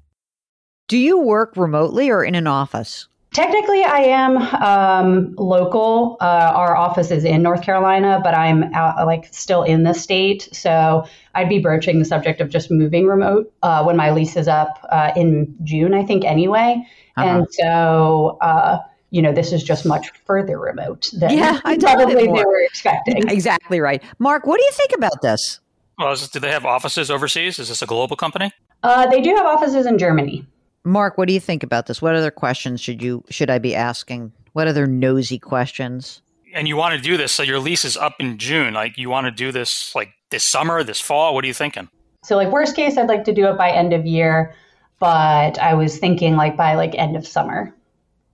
Do 0.87 0.97
you 0.97 1.19
work 1.19 1.55
remotely 1.55 2.09
or 2.09 2.23
in 2.23 2.35
an 2.35 2.47
office? 2.47 3.07
Technically, 3.33 3.81
I 3.81 3.99
am 3.99 4.37
um, 4.37 5.33
local. 5.37 6.17
Uh, 6.19 6.51
our 6.53 6.75
office 6.75 7.11
is 7.11 7.23
in 7.23 7.41
North 7.41 7.61
Carolina, 7.61 8.19
but 8.21 8.35
I'm 8.35 8.73
out, 8.73 9.05
like 9.05 9.33
still 9.33 9.63
in 9.63 9.83
the 9.83 9.93
state. 9.93 10.49
So 10.51 11.07
I'd 11.33 11.47
be 11.47 11.59
broaching 11.59 11.99
the 11.99 12.05
subject 12.05 12.41
of 12.41 12.49
just 12.49 12.69
moving 12.69 13.07
remote 13.07 13.51
uh, 13.63 13.83
when 13.85 13.95
my 13.95 14.11
lease 14.11 14.35
is 14.35 14.49
up 14.49 14.85
uh, 14.91 15.13
in 15.15 15.55
June, 15.63 15.93
I 15.93 16.03
think, 16.03 16.25
anyway. 16.25 16.85
Uh-huh. 17.15 17.25
And 17.25 17.47
so, 17.51 18.37
uh, 18.41 18.79
you 19.11 19.21
know, 19.21 19.31
this 19.31 19.53
is 19.53 19.63
just 19.63 19.85
much 19.85 20.09
further 20.25 20.59
remote 20.59 21.09
than 21.13 21.37
yeah, 21.37 21.61
I 21.63 21.77
probably 21.79 22.15
they 22.15 22.27
were 22.27 22.61
expecting. 22.65 23.29
Exactly 23.29 23.79
right. 23.79 24.03
Mark, 24.19 24.45
what 24.45 24.57
do 24.57 24.65
you 24.65 24.71
think 24.73 24.91
about 24.93 25.21
this? 25.21 25.61
Well, 25.97 26.13
do 26.15 26.39
they 26.41 26.51
have 26.51 26.65
offices 26.65 27.09
overseas? 27.09 27.59
Is 27.59 27.69
this 27.69 27.81
a 27.81 27.85
global 27.85 28.17
company? 28.17 28.51
Uh, 28.83 29.07
they 29.07 29.21
do 29.21 29.33
have 29.35 29.45
offices 29.45 29.85
in 29.85 29.97
Germany. 29.97 30.45
Mark, 30.83 31.17
what 31.17 31.27
do 31.27 31.33
you 31.33 31.39
think 31.39 31.63
about 31.63 31.85
this? 31.85 32.01
What 32.01 32.15
other 32.15 32.31
questions 32.31 32.81
should 32.81 33.01
you 33.01 33.23
should 33.29 33.49
I 33.49 33.59
be 33.59 33.75
asking? 33.75 34.31
What 34.53 34.67
other 34.67 34.87
nosy 34.87 35.37
questions? 35.37 36.21
And 36.53 36.67
you 36.67 36.75
want 36.75 36.95
to 36.95 37.01
do 37.01 37.17
this 37.17 37.31
so 37.31 37.43
your 37.43 37.59
lease 37.59 37.85
is 37.85 37.95
up 37.95 38.15
in 38.19 38.37
June. 38.37 38.73
Like 38.73 38.97
you 38.97 39.09
want 39.09 39.25
to 39.25 39.31
do 39.31 39.51
this 39.51 39.93
like 39.95 40.09
this 40.31 40.43
summer, 40.43 40.83
this 40.83 40.99
fall? 40.99 41.33
What 41.33 41.43
are 41.43 41.47
you 41.47 41.53
thinking? 41.53 41.89
So 42.23 42.35
like 42.35 42.51
worst 42.51 42.75
case 42.75 42.97
I'd 42.97 43.07
like 43.07 43.23
to 43.25 43.33
do 43.33 43.47
it 43.47 43.57
by 43.57 43.71
end 43.71 43.93
of 43.93 44.05
year, 44.05 44.53
but 44.99 45.59
I 45.59 45.73
was 45.73 45.97
thinking 45.97 46.35
like 46.35 46.57
by 46.57 46.75
like 46.75 46.95
end 46.95 47.15
of 47.15 47.27
summer. 47.27 47.73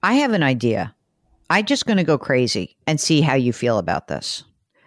I 0.03 0.15
have 0.15 0.31
an 0.31 0.43
idea. 0.43 0.93
I'm 1.49 1.65
just 1.65 1.85
going 1.85 1.97
to 1.97 2.03
go 2.03 2.17
crazy 2.17 2.75
and 2.85 2.99
see 2.99 3.21
how 3.21 3.33
you 3.33 3.53
feel 3.53 3.77
about 3.77 4.07
this. 4.07 4.43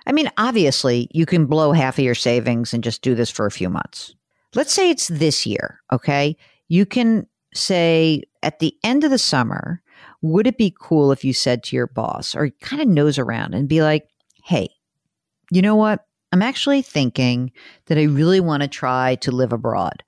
I 0.06 0.12
mean, 0.12 0.30
obviously, 0.36 1.08
you 1.12 1.26
can 1.26 1.46
blow 1.46 1.72
half 1.72 1.98
of 1.98 2.04
your 2.04 2.14
savings 2.14 2.74
and 2.74 2.84
just 2.84 3.02
do 3.02 3.14
this 3.14 3.30
for 3.30 3.46
a 3.46 3.50
few 3.50 3.68
months. 3.68 4.14
Let's 4.54 4.72
say 4.72 4.90
it's 4.90 5.08
this 5.08 5.46
year, 5.46 5.80
okay? 5.92 6.36
You 6.68 6.84
can 6.84 7.26
say 7.54 8.22
at 8.42 8.58
the 8.58 8.74
end 8.84 9.04
of 9.04 9.10
the 9.10 9.18
summer, 9.18 9.82
would 10.22 10.46
it 10.46 10.58
be 10.58 10.74
cool 10.78 11.12
if 11.12 11.24
you 11.24 11.32
said 11.32 11.62
to 11.64 11.76
your 11.76 11.86
boss 11.86 12.34
or 12.34 12.50
kind 12.60 12.82
of 12.82 12.88
nose 12.88 13.18
around 13.18 13.54
and 13.54 13.68
be 13.68 13.82
like, 13.82 14.08
hey, 14.44 14.70
you 15.50 15.62
know 15.62 15.76
what? 15.76 16.04
I'm 16.32 16.42
actually 16.42 16.82
thinking 16.82 17.52
that 17.86 17.98
I 17.98 18.04
really 18.04 18.40
want 18.40 18.62
to 18.62 18.68
try 18.68 19.16
to 19.16 19.32
live 19.32 19.52
abroad. 19.52 20.02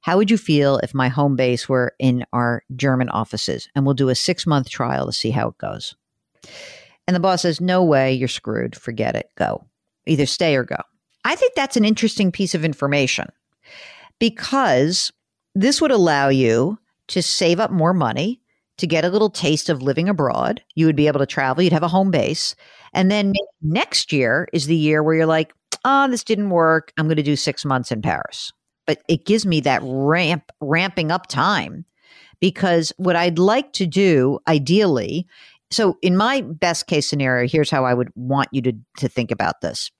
How 0.00 0.16
would 0.16 0.30
you 0.30 0.36
feel 0.36 0.78
if 0.78 0.94
my 0.94 1.08
home 1.08 1.36
base 1.36 1.68
were 1.68 1.94
in 1.98 2.26
our 2.32 2.64
German 2.74 3.08
offices 3.08 3.68
and 3.74 3.86
we'll 3.86 3.94
do 3.94 4.08
a 4.08 4.14
six 4.14 4.46
month 4.46 4.68
trial 4.68 5.06
to 5.06 5.12
see 5.12 5.30
how 5.30 5.48
it 5.48 5.58
goes? 5.58 5.94
And 7.06 7.14
the 7.14 7.20
boss 7.20 7.42
says, 7.42 7.60
No 7.60 7.82
way, 7.84 8.12
you're 8.12 8.28
screwed. 8.28 8.76
Forget 8.76 9.14
it. 9.14 9.30
Go. 9.36 9.64
Either 10.06 10.26
stay 10.26 10.56
or 10.56 10.64
go. 10.64 10.76
I 11.24 11.36
think 11.36 11.54
that's 11.54 11.76
an 11.76 11.84
interesting 11.84 12.32
piece 12.32 12.54
of 12.54 12.64
information 12.64 13.28
because 14.18 15.12
this 15.54 15.80
would 15.80 15.92
allow 15.92 16.28
you 16.28 16.78
to 17.12 17.22
save 17.22 17.60
up 17.60 17.70
more 17.70 17.92
money, 17.92 18.40
to 18.78 18.86
get 18.86 19.04
a 19.04 19.10
little 19.10 19.30
taste 19.30 19.68
of 19.68 19.82
living 19.82 20.08
abroad. 20.08 20.62
You 20.74 20.86
would 20.86 20.96
be 20.96 21.06
able 21.06 21.20
to 21.20 21.26
travel, 21.26 21.62
you'd 21.62 21.72
have 21.72 21.82
a 21.82 21.88
home 21.88 22.10
base. 22.10 22.54
And 22.94 23.10
then 23.10 23.34
next 23.60 24.12
year 24.12 24.48
is 24.52 24.66
the 24.66 24.76
year 24.76 25.02
where 25.02 25.14
you're 25.14 25.26
like, 25.26 25.52
oh, 25.84 26.08
this 26.08 26.24
didn't 26.24 26.50
work. 26.50 26.92
I'm 26.96 27.06
going 27.06 27.16
to 27.16 27.22
do 27.22 27.36
six 27.36 27.64
months 27.64 27.92
in 27.92 28.02
Paris. 28.02 28.52
But 28.86 29.02
it 29.08 29.26
gives 29.26 29.46
me 29.46 29.60
that 29.60 29.82
ramp, 29.84 30.50
ramping 30.60 31.10
up 31.10 31.26
time 31.26 31.84
because 32.40 32.92
what 32.96 33.14
I'd 33.14 33.38
like 33.38 33.72
to 33.74 33.86
do 33.86 34.38
ideally, 34.48 35.26
so 35.70 35.98
in 36.02 36.16
my 36.16 36.40
best 36.40 36.86
case 36.86 37.08
scenario, 37.08 37.48
here's 37.48 37.70
how 37.70 37.84
I 37.84 37.94
would 37.94 38.10
want 38.14 38.48
you 38.52 38.62
to, 38.62 38.72
to 38.98 39.08
think 39.08 39.30
about 39.30 39.60
this 39.60 39.90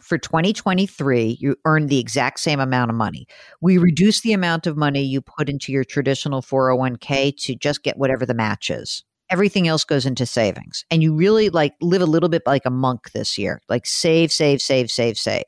for 0.00 0.18
2023, 0.18 1.38
you 1.40 1.56
earn 1.64 1.86
the 1.86 1.98
exact 1.98 2.40
same 2.40 2.60
amount 2.60 2.90
of 2.90 2.96
money. 2.96 3.26
We 3.60 3.74
mm-hmm. 3.74 3.84
reduce 3.84 4.20
the 4.20 4.32
amount 4.32 4.66
of 4.66 4.76
money 4.76 5.02
you 5.02 5.20
put 5.20 5.48
into 5.48 5.72
your 5.72 5.84
traditional 5.84 6.42
401k 6.42 7.36
to 7.44 7.54
just 7.54 7.82
get 7.82 7.96
whatever 7.96 8.26
the 8.26 8.34
match 8.34 8.70
is. 8.70 9.04
Everything 9.30 9.68
else 9.68 9.84
goes 9.84 10.04
into 10.04 10.26
savings. 10.26 10.84
And 10.90 11.02
you 11.02 11.14
really 11.14 11.48
like 11.48 11.74
live 11.80 12.02
a 12.02 12.06
little 12.06 12.28
bit 12.28 12.42
like 12.46 12.66
a 12.66 12.70
monk 12.70 13.12
this 13.12 13.38
year, 13.38 13.60
like 13.68 13.86
save, 13.86 14.30
save, 14.30 14.60
save, 14.60 14.90
save, 14.90 15.16
save. 15.16 15.44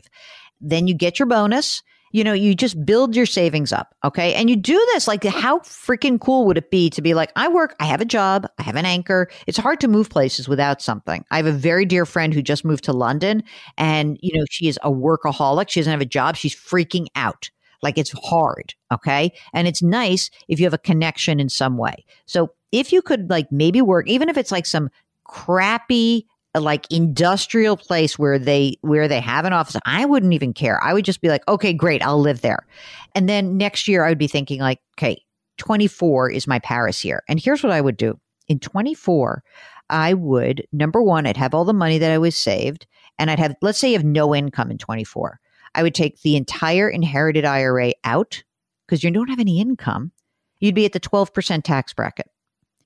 Then 0.60 0.86
you 0.86 0.94
get 0.94 1.18
your 1.18 1.26
bonus 1.26 1.82
you 2.12 2.24
know, 2.24 2.32
you 2.32 2.54
just 2.54 2.84
build 2.84 3.14
your 3.16 3.26
savings 3.26 3.72
up. 3.72 3.94
Okay. 4.04 4.34
And 4.34 4.48
you 4.48 4.56
do 4.56 4.74
this 4.92 5.06
like, 5.08 5.24
how 5.24 5.58
freaking 5.60 6.20
cool 6.20 6.46
would 6.46 6.58
it 6.58 6.70
be 6.70 6.90
to 6.90 7.02
be 7.02 7.14
like, 7.14 7.32
I 7.36 7.48
work, 7.48 7.74
I 7.80 7.84
have 7.86 8.00
a 8.00 8.06
job, 8.06 8.46
I 8.58 8.62
have 8.62 8.76
an 8.76 8.86
anchor. 8.86 9.28
It's 9.46 9.58
hard 9.58 9.80
to 9.80 9.88
move 9.88 10.08
places 10.10 10.48
without 10.48 10.80
something. 10.80 11.24
I 11.30 11.36
have 11.36 11.46
a 11.46 11.52
very 11.52 11.84
dear 11.84 12.06
friend 12.06 12.32
who 12.32 12.42
just 12.42 12.64
moved 12.64 12.84
to 12.84 12.92
London 12.92 13.42
and, 13.76 14.18
you 14.22 14.38
know, 14.38 14.44
she 14.50 14.68
is 14.68 14.78
a 14.82 14.90
workaholic. 14.90 15.68
She 15.68 15.80
doesn't 15.80 15.90
have 15.90 16.00
a 16.00 16.06
job. 16.06 16.36
She's 16.36 16.54
freaking 16.54 17.06
out. 17.14 17.50
Like 17.82 17.98
it's 17.98 18.12
hard. 18.12 18.74
Okay. 18.92 19.32
And 19.52 19.68
it's 19.68 19.82
nice 19.82 20.30
if 20.48 20.58
you 20.58 20.66
have 20.66 20.74
a 20.74 20.78
connection 20.78 21.38
in 21.40 21.48
some 21.48 21.76
way. 21.76 22.04
So 22.24 22.52
if 22.72 22.92
you 22.92 23.02
could 23.02 23.30
like 23.30 23.50
maybe 23.52 23.82
work, 23.82 24.08
even 24.08 24.28
if 24.28 24.36
it's 24.36 24.52
like 24.52 24.66
some 24.66 24.90
crappy 25.24 26.26
like 26.60 26.86
industrial 26.90 27.76
place 27.76 28.18
where 28.18 28.38
they 28.38 28.76
where 28.80 29.08
they 29.08 29.20
have 29.20 29.44
an 29.44 29.52
office 29.52 29.76
i 29.84 30.04
wouldn't 30.04 30.32
even 30.32 30.52
care. 30.52 30.82
I 30.82 30.92
would 30.92 31.04
just 31.04 31.20
be 31.20 31.28
like 31.28 31.46
okay 31.48 31.72
great 31.72 32.02
i'll 32.02 32.20
live 32.20 32.40
there. 32.40 32.66
And 33.14 33.28
then 33.28 33.56
next 33.56 33.88
year 33.88 34.04
i 34.04 34.08
would 34.08 34.18
be 34.18 34.28
thinking 34.28 34.60
like 34.60 34.80
okay 34.98 35.22
24 35.58 36.30
is 36.30 36.46
my 36.46 36.58
paris 36.58 37.04
year. 37.04 37.22
And 37.28 37.40
here's 37.40 37.62
what 37.62 37.72
i 37.72 37.80
would 37.80 37.96
do. 37.96 38.18
In 38.48 38.58
24 38.58 39.42
i 39.88 40.14
would 40.14 40.66
number 40.72 41.02
one 41.02 41.26
i'd 41.26 41.36
have 41.36 41.54
all 41.54 41.64
the 41.64 41.72
money 41.72 41.98
that 41.98 42.10
i 42.10 42.18
was 42.18 42.36
saved 42.36 42.86
and 43.18 43.30
i'd 43.30 43.38
have 43.38 43.54
let's 43.62 43.78
say 43.78 43.90
you 43.90 43.96
have 43.96 44.04
no 44.04 44.34
income 44.34 44.68
in 44.68 44.78
24 44.78 45.38
i 45.76 45.82
would 45.82 45.94
take 45.94 46.20
the 46.22 46.36
entire 46.36 46.88
inherited 46.88 47.44
ira 47.44 47.92
out 48.02 48.42
because 48.86 49.02
you 49.02 49.10
don't 49.10 49.28
have 49.28 49.40
any 49.40 49.60
income. 49.60 50.12
You'd 50.60 50.74
be 50.74 50.86
at 50.86 50.92
the 50.92 51.00
12% 51.00 51.62
tax 51.64 51.92
bracket 51.92 52.30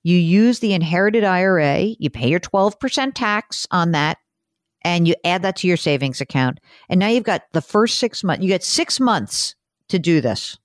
you 0.03 0.17
use 0.17 0.61
the 0.61 0.73
inherited 0.73 1.25
IRA, 1.25 1.95
you 1.99 2.11
pay 2.11 2.29
your 2.29 2.41
12% 2.41 3.13
tax 3.15 3.67
on 3.71 3.93
that, 3.93 4.19
and 4.83 5.07
you 5.07 5.15
add 5.25 5.43
that 5.43 5.57
to 5.57 5.69
your 5.69 5.77
savings 5.77 6.21
account. 6.21 6.59
And 6.89 6.99
now 6.99 7.09
you've 7.09 7.25
got 7.25 7.43
the 7.53 7.61
first 7.61 7.99
six 7.99 8.25
months, 8.25 8.43
you 8.43 8.49
get 8.49 8.65
six 8.65 8.99
months 8.99 9.55
to 9.89 9.99
do 9.99 10.21
this. 10.21 10.59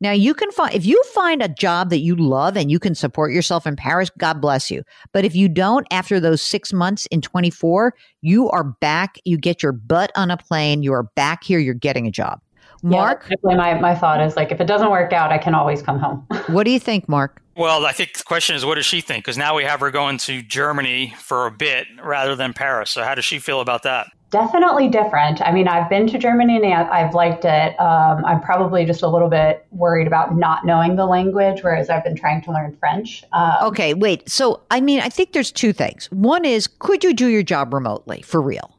Now 0.00 0.12
you 0.12 0.32
can 0.32 0.50
find, 0.52 0.74
if 0.74 0.86
you 0.86 1.02
find 1.14 1.42
a 1.42 1.48
job 1.48 1.90
that 1.90 1.98
you 1.98 2.14
love 2.14 2.56
and 2.56 2.70
you 2.70 2.78
can 2.78 2.94
support 2.94 3.32
yourself 3.32 3.66
in 3.66 3.74
Paris, 3.74 4.10
God 4.16 4.40
bless 4.40 4.70
you. 4.70 4.82
But 5.12 5.24
if 5.24 5.34
you 5.34 5.48
don't, 5.48 5.86
after 5.90 6.20
those 6.20 6.40
six 6.40 6.72
months 6.72 7.06
in 7.06 7.20
24, 7.20 7.94
you 8.20 8.48
are 8.50 8.64
back, 8.64 9.18
you 9.24 9.36
get 9.36 9.62
your 9.62 9.72
butt 9.72 10.12
on 10.14 10.30
a 10.30 10.36
plane, 10.36 10.82
you 10.82 10.92
are 10.92 11.04
back 11.16 11.42
here, 11.42 11.58
you're 11.58 11.74
getting 11.74 12.06
a 12.06 12.12
job. 12.12 12.40
Mark? 12.82 13.26
Yeah, 13.28 13.56
my, 13.56 13.74
my 13.80 13.94
thought 13.94 14.20
is 14.20 14.36
like, 14.36 14.52
if 14.52 14.60
it 14.60 14.66
doesn't 14.66 14.90
work 14.90 15.12
out, 15.12 15.30
I 15.30 15.38
can 15.38 15.54
always 15.54 15.82
come 15.82 15.98
home. 15.98 16.26
what 16.48 16.64
do 16.64 16.70
you 16.70 16.80
think, 16.80 17.08
Mark? 17.08 17.42
Well, 17.56 17.86
I 17.86 17.92
think 17.92 18.16
the 18.16 18.22
question 18.22 18.54
is, 18.54 18.64
what 18.64 18.76
does 18.76 18.86
she 18.86 19.00
think? 19.00 19.24
Because 19.24 19.36
now 19.36 19.56
we 19.56 19.64
have 19.64 19.80
her 19.80 19.90
going 19.90 20.18
to 20.18 20.42
Germany 20.42 21.14
for 21.18 21.46
a 21.46 21.50
bit 21.50 21.88
rather 22.00 22.36
than 22.36 22.52
Paris. 22.52 22.90
So, 22.90 23.02
how 23.02 23.16
does 23.16 23.24
she 23.24 23.40
feel 23.40 23.60
about 23.60 23.82
that? 23.82 24.06
Definitely 24.30 24.88
different. 24.88 25.40
I 25.40 25.52
mean, 25.52 25.66
I've 25.66 25.88
been 25.88 26.06
to 26.08 26.18
Germany 26.18 26.56
and 26.56 26.66
I've 26.66 27.14
liked 27.14 27.44
it. 27.44 27.80
Um, 27.80 28.24
I'm 28.24 28.40
probably 28.40 28.84
just 28.84 29.02
a 29.02 29.08
little 29.08 29.28
bit 29.28 29.66
worried 29.70 30.06
about 30.06 30.36
not 30.36 30.66
knowing 30.66 30.96
the 30.96 31.06
language, 31.06 31.62
whereas 31.62 31.88
I've 31.88 32.04
been 32.04 32.14
trying 32.14 32.42
to 32.42 32.52
learn 32.52 32.76
French. 32.76 33.24
Um, 33.32 33.54
okay, 33.62 33.94
wait. 33.94 34.28
So, 34.28 34.62
I 34.70 34.80
mean, 34.80 35.00
I 35.00 35.08
think 35.08 35.32
there's 35.32 35.50
two 35.50 35.72
things. 35.72 36.08
One 36.12 36.44
is, 36.44 36.68
could 36.68 37.02
you 37.02 37.14
do 37.14 37.26
your 37.28 37.42
job 37.42 37.72
remotely 37.72 38.20
for 38.22 38.42
real? 38.42 38.77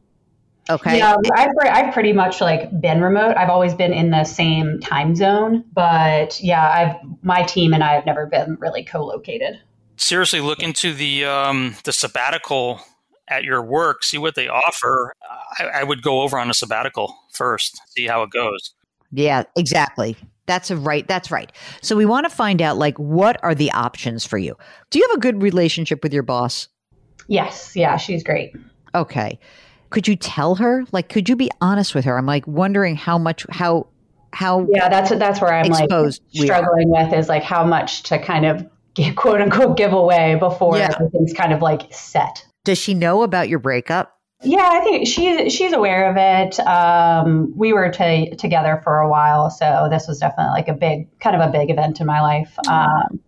Okay. 0.68 0.98
Yeah, 0.98 1.16
I've, 1.34 1.50
I've 1.64 1.94
pretty 1.94 2.12
much 2.12 2.40
like 2.40 2.80
been 2.80 3.00
remote. 3.00 3.36
I've 3.36 3.48
always 3.48 3.74
been 3.74 3.92
in 3.92 4.10
the 4.10 4.24
same 4.24 4.78
time 4.80 5.16
zone, 5.16 5.64
but 5.72 6.40
yeah, 6.40 6.68
I've 6.70 7.24
my 7.24 7.42
team 7.42 7.72
and 7.72 7.82
I 7.82 7.94
have 7.94 8.06
never 8.06 8.26
been 8.26 8.56
really 8.60 8.84
co-located. 8.84 9.58
Seriously, 9.96 10.40
look 10.40 10.62
into 10.62 10.92
the 10.94 11.24
um, 11.24 11.76
the 11.84 11.92
sabbatical 11.92 12.80
at 13.28 13.44
your 13.44 13.62
work. 13.62 14.04
See 14.04 14.18
what 14.18 14.34
they 14.34 14.48
offer. 14.48 15.12
I, 15.58 15.64
I 15.64 15.84
would 15.84 16.02
go 16.02 16.20
over 16.20 16.38
on 16.38 16.50
a 16.50 16.54
sabbatical 16.54 17.16
first, 17.32 17.80
see 17.88 18.06
how 18.06 18.22
it 18.22 18.30
goes. 18.30 18.74
Yeah, 19.12 19.44
exactly. 19.56 20.16
That's 20.46 20.70
a 20.70 20.76
right. 20.76 21.06
That's 21.06 21.30
right. 21.30 21.52
So 21.82 21.96
we 21.96 22.06
want 22.06 22.28
to 22.28 22.30
find 22.30 22.60
out 22.60 22.76
like 22.76 22.98
what 22.98 23.42
are 23.42 23.54
the 23.54 23.70
options 23.72 24.24
for 24.24 24.38
you. 24.38 24.56
Do 24.90 24.98
you 24.98 25.06
have 25.08 25.16
a 25.16 25.20
good 25.20 25.42
relationship 25.42 26.02
with 26.02 26.12
your 26.12 26.22
boss? 26.22 26.68
Yes. 27.28 27.76
Yeah, 27.76 27.96
she's 27.96 28.24
great. 28.24 28.54
Okay. 28.94 29.38
Could 29.90 30.08
you 30.08 30.16
tell 30.16 30.54
her? 30.56 30.84
Like, 30.92 31.08
could 31.08 31.28
you 31.28 31.36
be 31.36 31.50
honest 31.60 31.94
with 31.94 32.04
her? 32.04 32.16
I'm 32.16 32.26
like 32.26 32.46
wondering 32.46 32.96
how 32.96 33.18
much, 33.18 33.44
how, 33.50 33.88
how. 34.32 34.66
Yeah, 34.70 34.88
that's 34.88 35.10
that's 35.10 35.40
where 35.40 35.52
I'm 35.52 35.66
exposed 35.66 36.22
like 36.34 36.44
struggling 36.46 36.88
with 36.90 37.12
is 37.12 37.28
like 37.28 37.42
how 37.42 37.64
much 37.64 38.04
to 38.04 38.18
kind 38.18 38.46
of 38.46 38.64
get, 38.94 39.16
quote 39.16 39.40
unquote 39.40 39.76
give 39.76 39.92
away 39.92 40.36
before 40.36 40.78
Yeah. 40.78 40.90
everything's 40.94 41.32
kind 41.32 41.52
of 41.52 41.60
like 41.62 41.92
set. 41.92 42.44
Does 42.64 42.78
she 42.78 42.94
know 42.94 43.22
about 43.22 43.48
your 43.48 43.58
breakup? 43.58 44.16
Yeah, 44.42 44.68
I 44.72 44.80
think 44.80 45.06
she's 45.06 45.52
she's 45.52 45.72
aware 45.74 46.10
of 46.10 46.16
it. 46.16 46.58
Um, 46.60 47.52
we 47.56 47.74
were 47.74 47.90
to, 47.90 48.34
together 48.36 48.80
for 48.82 49.00
a 49.00 49.08
while, 49.08 49.50
so 49.50 49.88
this 49.90 50.08
was 50.08 50.18
definitely 50.18 50.52
like 50.52 50.68
a 50.68 50.72
big, 50.72 51.18
kind 51.20 51.36
of 51.36 51.46
a 51.46 51.52
big 51.52 51.70
event 51.70 52.00
in 52.00 52.06
my 52.06 52.22
life. 52.22 52.54
Um, 52.66 53.20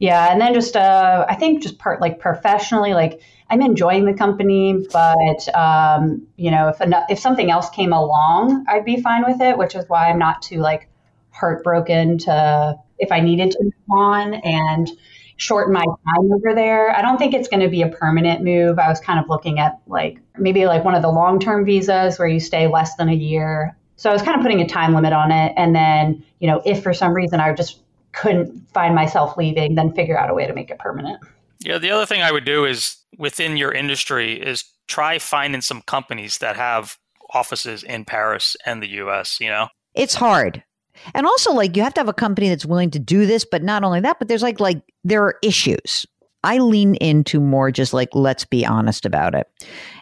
yeah, 0.00 0.32
and 0.32 0.40
then 0.40 0.54
just 0.54 0.76
uh, 0.76 1.26
I 1.28 1.34
think 1.34 1.62
just 1.62 1.78
part 1.78 2.00
like 2.00 2.18
professionally, 2.18 2.94
like 2.94 3.20
I'm 3.50 3.60
enjoying 3.60 4.06
the 4.06 4.14
company, 4.14 4.86
but 4.90 5.54
um, 5.54 6.26
you 6.36 6.50
know, 6.50 6.68
if 6.68 6.76
if 7.10 7.18
something 7.18 7.50
else 7.50 7.68
came 7.68 7.92
along, 7.92 8.64
I'd 8.66 8.86
be 8.86 9.02
fine 9.02 9.24
with 9.26 9.42
it. 9.42 9.58
Which 9.58 9.74
is 9.74 9.84
why 9.88 10.08
I'm 10.08 10.18
not 10.18 10.40
too 10.40 10.56
like 10.56 10.88
heartbroken 11.32 12.16
to 12.18 12.76
if 12.98 13.12
I 13.12 13.20
needed 13.20 13.50
to 13.52 13.62
move 13.62 13.72
on 13.90 14.34
and 14.34 14.90
shorten 15.36 15.74
my 15.74 15.84
time 15.84 16.32
over 16.32 16.54
there. 16.54 16.96
I 16.96 17.02
don't 17.02 17.18
think 17.18 17.34
it's 17.34 17.48
going 17.48 17.60
to 17.60 17.68
be 17.68 17.82
a 17.82 17.88
permanent 17.88 18.42
move. 18.42 18.78
I 18.78 18.88
was 18.88 19.00
kind 19.00 19.20
of 19.20 19.28
looking 19.28 19.58
at 19.58 19.80
like 19.86 20.18
maybe 20.38 20.64
like 20.64 20.82
one 20.82 20.94
of 20.94 21.02
the 21.02 21.10
long 21.10 21.40
term 21.40 21.66
visas 21.66 22.18
where 22.18 22.28
you 22.28 22.40
stay 22.40 22.68
less 22.68 22.96
than 22.96 23.10
a 23.10 23.14
year. 23.14 23.76
So 23.96 24.08
I 24.08 24.14
was 24.14 24.22
kind 24.22 24.36
of 24.38 24.42
putting 24.42 24.62
a 24.62 24.66
time 24.66 24.94
limit 24.94 25.12
on 25.12 25.30
it. 25.30 25.52
And 25.58 25.76
then, 25.76 26.24
you 26.38 26.46
know, 26.46 26.62
if 26.64 26.82
for 26.82 26.94
some 26.94 27.12
reason 27.12 27.38
I 27.38 27.52
just 27.52 27.82
couldn't 28.12 28.68
find 28.72 28.94
myself 28.94 29.36
leaving, 29.36 29.74
then 29.74 29.92
figure 29.92 30.18
out 30.18 30.30
a 30.30 30.34
way 30.34 30.46
to 30.46 30.52
make 30.52 30.70
it 30.70 30.78
permanent. 30.78 31.20
Yeah, 31.60 31.78
the 31.78 31.90
other 31.90 32.06
thing 32.06 32.22
I 32.22 32.32
would 32.32 32.44
do 32.44 32.64
is 32.64 32.96
within 33.18 33.56
your 33.56 33.72
industry 33.72 34.40
is 34.40 34.64
try 34.88 35.18
finding 35.18 35.60
some 35.60 35.82
companies 35.82 36.38
that 36.38 36.56
have 36.56 36.96
offices 37.32 37.82
in 37.82 38.04
Paris 38.04 38.56
and 38.66 38.82
the 38.82 38.88
US, 39.02 39.40
you 39.40 39.48
know? 39.48 39.68
It's 39.94 40.14
hard. 40.14 40.62
And 41.14 41.26
also 41.26 41.52
like 41.52 41.76
you 41.76 41.82
have 41.82 41.94
to 41.94 42.00
have 42.00 42.08
a 42.08 42.14
company 42.14 42.48
that's 42.48 42.66
willing 42.66 42.90
to 42.90 42.98
do 42.98 43.26
this, 43.26 43.44
but 43.44 43.62
not 43.62 43.84
only 43.84 44.00
that, 44.00 44.18
but 44.18 44.28
there's 44.28 44.42
like 44.42 44.60
like 44.60 44.82
there 45.04 45.22
are 45.22 45.38
issues. 45.42 46.06
I 46.42 46.58
lean 46.58 46.94
into 46.96 47.40
more 47.40 47.70
just 47.70 47.92
like 47.92 48.08
let's 48.14 48.44
be 48.44 48.66
honest 48.66 49.06
about 49.06 49.34
it. 49.34 49.46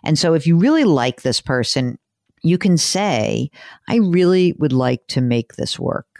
And 0.04 0.18
so 0.18 0.34
if 0.34 0.46
you 0.46 0.56
really 0.56 0.84
like 0.84 1.22
this 1.22 1.40
person, 1.40 1.98
you 2.42 2.58
can 2.58 2.76
say, 2.76 3.50
I 3.88 3.96
really 3.96 4.54
would 4.58 4.72
like 4.72 5.06
to 5.08 5.20
make 5.20 5.54
this 5.54 5.78
work. 5.78 6.17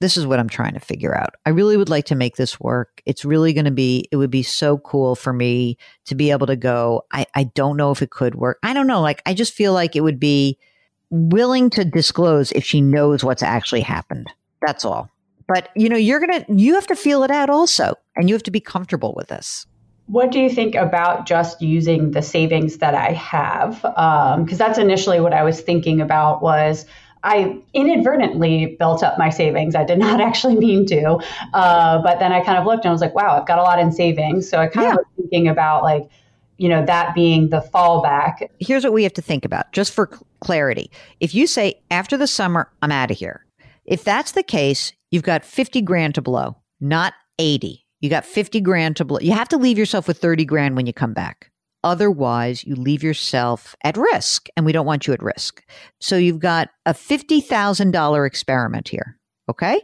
This 0.00 0.16
is 0.16 0.26
what 0.26 0.38
I'm 0.38 0.48
trying 0.48 0.72
to 0.74 0.80
figure 0.80 1.14
out. 1.14 1.34
I 1.44 1.50
really 1.50 1.76
would 1.76 1.90
like 1.90 2.06
to 2.06 2.14
make 2.14 2.36
this 2.36 2.58
work. 2.58 3.02
It's 3.04 3.24
really 3.24 3.52
going 3.52 3.66
to 3.66 3.70
be, 3.70 4.08
it 4.10 4.16
would 4.16 4.30
be 4.30 4.42
so 4.42 4.78
cool 4.78 5.14
for 5.14 5.32
me 5.32 5.76
to 6.06 6.14
be 6.14 6.30
able 6.30 6.46
to 6.46 6.56
go. 6.56 7.02
I, 7.12 7.26
I 7.34 7.44
don't 7.44 7.76
know 7.76 7.90
if 7.90 8.00
it 8.00 8.10
could 8.10 8.34
work. 8.34 8.58
I 8.62 8.72
don't 8.72 8.86
know. 8.86 9.02
Like, 9.02 9.20
I 9.26 9.34
just 9.34 9.52
feel 9.52 9.74
like 9.74 9.94
it 9.94 10.00
would 10.00 10.18
be 10.18 10.58
willing 11.10 11.68
to 11.70 11.84
disclose 11.84 12.50
if 12.52 12.64
she 12.64 12.80
knows 12.80 13.22
what's 13.22 13.42
actually 13.42 13.82
happened. 13.82 14.28
That's 14.66 14.86
all. 14.86 15.10
But, 15.46 15.68
you 15.76 15.88
know, 15.88 15.96
you're 15.96 16.20
going 16.20 16.44
to, 16.44 16.54
you 16.54 16.74
have 16.74 16.86
to 16.86 16.96
feel 16.96 17.22
it 17.22 17.30
out 17.30 17.50
also. 17.50 17.94
And 18.16 18.28
you 18.28 18.34
have 18.34 18.42
to 18.44 18.50
be 18.50 18.60
comfortable 18.60 19.12
with 19.14 19.28
this. 19.28 19.66
What 20.06 20.32
do 20.32 20.40
you 20.40 20.48
think 20.48 20.74
about 20.74 21.26
just 21.26 21.60
using 21.60 22.12
the 22.12 22.22
savings 22.22 22.78
that 22.78 22.94
I 22.94 23.12
have? 23.12 23.84
Um, 23.96 24.44
because 24.44 24.58
that's 24.58 24.78
initially 24.78 25.20
what 25.20 25.32
I 25.32 25.42
was 25.42 25.60
thinking 25.60 26.00
about 26.00 26.42
was 26.42 26.86
I 27.22 27.58
inadvertently 27.74 28.76
built 28.78 29.02
up 29.02 29.18
my 29.18 29.28
savings. 29.30 29.74
I 29.74 29.84
did 29.84 29.98
not 29.98 30.20
actually 30.28 30.56
mean 30.56 30.86
to, 30.86 31.18
uh, 31.52 32.02
but 32.02 32.18
then 32.18 32.32
I 32.32 32.42
kind 32.44 32.58
of 32.58 32.64
looked 32.66 32.84
and 32.84 32.90
I 32.90 32.92
was 32.92 33.00
like, 33.00 33.14
wow, 33.14 33.38
I've 33.38 33.46
got 33.46 33.58
a 33.58 33.62
lot 33.62 33.78
in 33.78 33.92
savings. 33.92 34.48
So 34.48 34.58
I 34.58 34.66
kind 34.68 34.86
Yeah. 34.86 34.92
of 34.92 34.96
was 34.98 35.06
thinking 35.16 35.48
about 35.48 35.82
like, 35.82 36.08
you 36.56 36.68
know, 36.68 36.84
that 36.84 37.14
being 37.14 37.48
the 37.50 37.60
fallback. 37.60 38.46
Here's 38.58 38.84
what 38.84 38.92
we 38.92 39.02
have 39.02 39.14
to 39.14 39.22
think 39.22 39.44
about 39.44 39.72
just 39.72 39.92
for 39.92 40.10
clarity. 40.40 40.90
If 41.20 41.34
you 41.34 41.46
say, 41.46 41.80
after 41.90 42.16
the 42.16 42.26
summer, 42.26 42.70
I'm 42.82 42.92
out 42.92 43.10
of 43.10 43.16
here. 43.16 43.46
If 43.86 44.04
that's 44.04 44.32
the 44.32 44.42
case, 44.42 44.92
you've 45.10 45.22
got 45.22 45.44
50 45.44 45.80
grand 45.82 46.14
to 46.16 46.22
blow, 46.22 46.56
not 46.80 47.14
80. 47.38 47.86
You 48.00 48.08
got 48.10 48.24
50 48.24 48.60
grand 48.60 48.96
to 48.96 49.04
blow. 49.04 49.18
You 49.20 49.32
have 49.32 49.48
to 49.50 49.56
leave 49.58 49.78
yourself 49.78 50.06
with 50.08 50.18
30 50.18 50.44
grand 50.44 50.76
when 50.76 50.86
you 50.86 50.92
come 50.92 51.12
back. 51.12 51.49
Otherwise, 51.82 52.64
you 52.64 52.74
leave 52.74 53.02
yourself 53.02 53.74
at 53.84 53.96
risk, 53.96 54.48
and 54.56 54.66
we 54.66 54.72
don't 54.72 54.86
want 54.86 55.06
you 55.06 55.12
at 55.12 55.22
risk. 55.22 55.64
So 56.00 56.16
you've 56.16 56.38
got 56.38 56.68
a 56.86 56.92
$50,000 56.92 58.26
experiment 58.26 58.88
here. 58.88 59.16
Okay. 59.48 59.80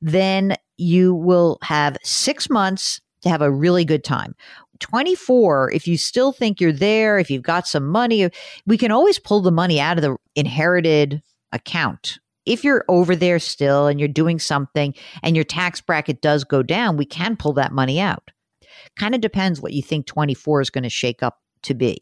Then 0.00 0.56
you 0.78 1.14
will 1.14 1.58
have 1.62 1.96
six 2.02 2.48
months 2.48 3.00
to 3.22 3.28
have 3.28 3.42
a 3.42 3.50
really 3.50 3.84
good 3.84 4.04
time. 4.04 4.34
24, 4.80 5.70
if 5.70 5.86
you 5.86 5.96
still 5.96 6.32
think 6.32 6.60
you're 6.60 6.72
there, 6.72 7.18
if 7.18 7.30
you've 7.30 7.42
got 7.42 7.68
some 7.68 7.86
money, 7.86 8.28
we 8.66 8.76
can 8.76 8.90
always 8.90 9.18
pull 9.18 9.40
the 9.40 9.52
money 9.52 9.80
out 9.80 9.96
of 9.96 10.02
the 10.02 10.16
inherited 10.34 11.22
account. 11.52 12.18
If 12.46 12.64
you're 12.64 12.84
over 12.88 13.14
there 13.14 13.38
still 13.38 13.86
and 13.86 14.00
you're 14.00 14.08
doing 14.08 14.40
something 14.40 14.94
and 15.22 15.36
your 15.36 15.44
tax 15.44 15.80
bracket 15.80 16.20
does 16.20 16.42
go 16.42 16.64
down, 16.64 16.96
we 16.96 17.04
can 17.04 17.36
pull 17.36 17.52
that 17.52 17.70
money 17.72 18.00
out. 18.00 18.32
Kind 18.96 19.14
of 19.14 19.20
depends 19.20 19.60
what 19.60 19.72
you 19.72 19.82
think 19.82 20.06
24 20.06 20.60
is 20.60 20.70
going 20.70 20.84
to 20.84 20.90
shake 20.90 21.22
up 21.22 21.40
to 21.62 21.74
be. 21.74 21.98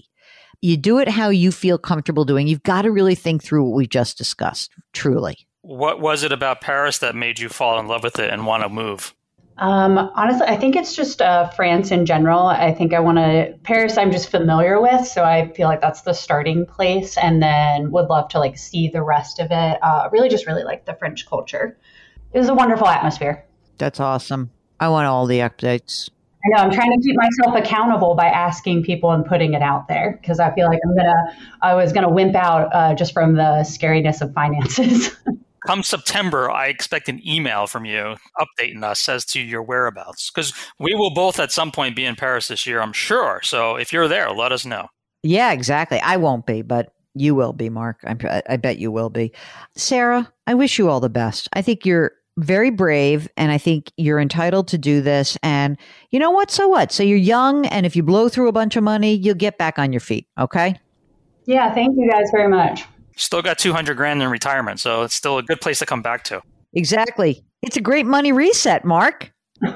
You 0.63 0.77
do 0.77 0.99
it 0.99 1.09
how 1.09 1.31
you 1.31 1.53
feel 1.53 1.79
comfortable 1.79 2.25
doing. 2.25 2.47
You've 2.47 2.63
got 2.63 2.83
to 2.83 2.91
really 2.91 3.15
think 3.15 3.43
through 3.43 3.65
what 3.65 3.77
we've 3.77 3.89
just 3.89 4.19
discussed, 4.19 4.71
truly. 4.93 5.37
What 5.63 6.01
was 6.01 6.23
it 6.23 6.33
about 6.33 6.61
Paris 6.61 6.99
that 6.99 7.15
made 7.15 7.39
you 7.39 7.49
fall 7.49 7.79
in 7.79 7.87
love 7.87 8.03
with 8.03 8.19
it 8.19 8.31
and 8.31 8.47
want 8.47 8.63
to 8.63 8.69
move? 8.69 9.15
Um, 9.61 9.99
honestly, 10.15 10.47
I 10.47 10.57
think 10.57 10.75
it's 10.75 10.97
just 10.97 11.21
uh, 11.21 11.49
France 11.51 11.91
in 11.91 12.07
general. 12.07 12.47
I 12.47 12.73
think 12.73 12.95
I 12.95 13.01
want 13.01 13.19
to 13.19 13.55
Paris. 13.63 13.99
I'm 13.99 14.11
just 14.11 14.31
familiar 14.31 14.81
with, 14.81 15.07
so 15.07 15.23
I 15.23 15.53
feel 15.53 15.69
like 15.69 15.83
that's 15.83 16.01
the 16.01 16.15
starting 16.15 16.65
place, 16.65 17.19
and 17.19 17.43
then 17.43 17.91
would 17.91 18.07
love 18.07 18.29
to 18.31 18.39
like 18.39 18.57
see 18.57 18.89
the 18.89 19.03
rest 19.03 19.39
of 19.39 19.49
it. 19.51 19.79
Uh, 19.83 20.09
really, 20.11 20.31
just 20.31 20.47
really 20.47 20.65
like 20.65 20.87
the 20.87 20.95
French 20.95 21.29
culture. 21.29 21.77
It 22.33 22.39
was 22.39 22.49
a 22.49 22.55
wonderful 22.55 22.87
atmosphere. 22.87 23.45
That's 23.77 24.01
awesome. 24.01 24.51
I 24.79 24.89
want 24.89 25.07
all 25.07 25.27
the 25.27 25.41
updates. 25.41 26.09
I 26.44 26.48
know 26.48 26.62
I'm 26.62 26.72
trying 26.72 26.90
to 26.92 27.07
keep 27.07 27.16
myself 27.16 27.57
accountable 27.57 28.14
by 28.14 28.26
asking 28.26 28.83
people 28.83 29.11
and 29.12 29.24
putting 29.24 29.53
it 29.53 29.62
out 29.62 29.88
there 29.88 30.18
because 30.20 30.40
I 30.40 30.55
feel 30.55 30.66
like 30.66 30.81
I'm 30.85 30.96
gonna. 30.96 31.37
I 31.61 31.74
was 31.74 31.92
gonna 31.92 32.11
wimp 32.11 32.35
out 32.35 32.74
uh, 32.74 32.94
just 32.94 33.12
from 33.12 33.35
the 33.35 33.62
scariness 33.62 34.22
of 34.22 34.33
finances. 34.33 35.14
Come 35.66 35.83
September, 35.83 36.50
I 36.50 36.68
expect 36.68 37.11
an 37.11 37.20
email 37.26 37.66
from 37.66 37.85
you 37.85 38.16
updating 38.40 38.83
us 38.83 39.07
as 39.11 39.26
to 39.26 39.40
your 39.40 39.62
whereabouts 39.62 40.31
because 40.31 40.55
we 40.79 40.94
will 40.94 41.12
both 41.12 41.38
at 41.38 41.53
some 41.53 41.70
point 41.70 41.94
be 41.94 42.07
in 42.07 42.16
Paris 42.16 42.48
this 42.48 42.66
year, 42.66 42.81
I'm 42.81 42.94
sure. 42.94 43.40
So 43.42 43.76
if 43.76 43.92
you're 43.92 44.09
there, 44.09 44.31
let 44.31 44.53
us 44.53 44.64
know. 44.64 44.88
Yeah, 45.22 45.53
exactly. 45.53 46.00
I 46.00 46.16
won't 46.16 46.46
be, 46.46 46.62
but 46.62 46.94
you 47.14 47.35
will 47.35 47.53
be, 47.53 47.68
Mark. 47.68 47.98
I'm, 48.05 48.18
I 48.48 48.57
bet 48.57 48.79
you 48.79 48.90
will 48.90 49.11
be. 49.11 49.33
Sarah, 49.76 50.33
I 50.46 50.55
wish 50.55 50.79
you 50.79 50.88
all 50.88 51.00
the 51.00 51.11
best. 51.11 51.48
I 51.53 51.61
think 51.61 51.85
you're 51.85 52.12
very 52.38 52.71
brave 52.71 53.29
and 53.37 53.53
I 53.53 53.59
think 53.59 53.93
you're 53.97 54.19
entitled 54.21 54.69
to 54.69 54.79
do 54.79 55.01
this. 55.01 55.37
And 55.43 55.77
you 56.11 56.19
know 56.19 56.31
what? 56.31 56.51
So 56.51 56.69
what? 56.69 56.93
So 56.93 57.03
you're 57.03 57.19
young, 57.19 57.66
and 57.66 57.85
if 57.85 57.95
you 57.97 58.03
blow 58.03 58.29
through 58.29 58.49
a 58.49 58.53
bunch 58.53 58.77
of 58.77 58.83
money, 58.85 59.14
you'll 59.14 59.35
get 59.35 59.59
back 59.59 59.79
on 59.79 59.93
your 59.93 60.01
feet. 60.01 60.27
Okay. 60.38 60.79
yeah, 61.47 61.73
thank 61.75 61.97
you 61.97 62.11
guys 62.11 62.31
very 62.33 62.49
much. 62.49 62.85
Still 63.16 63.43
got 63.43 63.59
200 63.59 63.97
grand 63.97 64.23
in 64.23 64.31
retirement, 64.31 64.81
so 64.81 65.03
it's 65.03 65.14
still 65.14 65.38
a 65.38 65.43
good 65.43 65.61
place 65.61 65.79
to 65.81 65.87
come 65.87 66.01
back 66.01 66.25
to. 66.25 66.40
Exactly. 66.75 67.45
It's 67.62 67.77
a 67.77 67.81
great 67.81 68.07
money 68.07 68.33
reset, 68.33 68.85
Mark. 68.85 69.33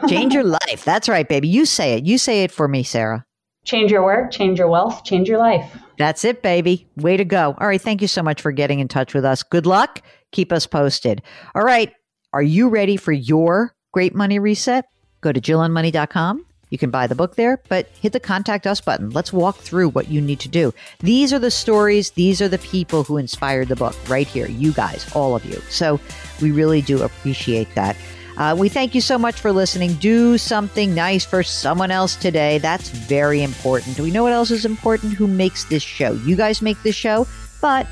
Change 0.08 0.32
your 0.32 0.44
life. 0.66 0.84
That's 0.84 1.08
right, 1.08 1.28
baby. 1.28 1.48
You 1.48 1.66
say 1.66 1.94
it. 1.94 2.04
You 2.06 2.16
say 2.16 2.44
it 2.44 2.50
for 2.50 2.68
me, 2.68 2.82
Sarah. 2.84 3.26
Change 3.66 3.90
your 3.90 4.04
work, 4.04 4.30
change 4.30 4.58
your 4.58 4.68
wealth, 4.68 5.04
change 5.04 5.28
your 5.28 5.38
life. 5.38 5.70
That's 5.98 6.24
it, 6.24 6.42
baby. 6.42 6.86
Way 6.96 7.16
to 7.16 7.24
go. 7.24 7.54
All 7.58 7.66
right. 7.66 7.80
Thank 7.80 8.00
you 8.02 8.08
so 8.08 8.22
much 8.22 8.40
for 8.40 8.52
getting 8.52 8.80
in 8.80 8.88
touch 8.88 9.14
with 9.14 9.24
us. 9.24 9.42
Good 9.42 9.66
luck. 9.66 10.02
Keep 10.32 10.52
us 10.52 10.66
posted. 10.66 11.22
All 11.54 11.62
right. 11.62 11.92
Are 12.34 12.42
you 12.42 12.68
ready 12.68 12.96
for 12.96 13.12
your 13.12 13.76
great 13.92 14.12
money 14.12 14.40
reset? 14.40 14.86
Go 15.20 15.30
to 15.30 15.40
jillonmoney.com. 15.40 16.44
You 16.68 16.78
can 16.78 16.90
buy 16.90 17.06
the 17.06 17.14
book 17.14 17.36
there, 17.36 17.62
but 17.68 17.86
hit 18.00 18.12
the 18.12 18.18
contact 18.18 18.66
us 18.66 18.80
button. 18.80 19.10
Let's 19.10 19.32
walk 19.32 19.58
through 19.58 19.90
what 19.90 20.08
you 20.08 20.20
need 20.20 20.40
to 20.40 20.48
do. 20.48 20.74
These 20.98 21.32
are 21.32 21.38
the 21.38 21.52
stories, 21.52 22.10
these 22.10 22.42
are 22.42 22.48
the 22.48 22.58
people 22.58 23.04
who 23.04 23.18
inspired 23.18 23.68
the 23.68 23.76
book 23.76 23.94
right 24.08 24.26
here. 24.26 24.48
You 24.48 24.72
guys, 24.72 25.08
all 25.14 25.36
of 25.36 25.44
you. 25.44 25.60
So 25.70 26.00
we 26.42 26.50
really 26.50 26.82
do 26.82 27.04
appreciate 27.04 27.72
that. 27.76 27.96
Uh, 28.36 28.56
we 28.58 28.68
thank 28.68 28.96
you 28.96 29.00
so 29.00 29.16
much 29.16 29.38
for 29.38 29.52
listening. 29.52 29.94
Do 29.94 30.36
something 30.36 30.92
nice 30.92 31.24
for 31.24 31.44
someone 31.44 31.92
else 31.92 32.16
today. 32.16 32.58
That's 32.58 32.88
very 32.88 33.44
important. 33.44 33.96
Do 33.96 34.02
we 34.02 34.10
know 34.10 34.24
what 34.24 34.32
else 34.32 34.50
is 34.50 34.64
important? 34.64 35.12
Who 35.12 35.28
makes 35.28 35.66
this 35.66 35.84
show? 35.84 36.14
You 36.14 36.34
guys 36.34 36.60
make 36.60 36.82
this 36.82 36.96
show. 36.96 37.28
But 37.60 37.86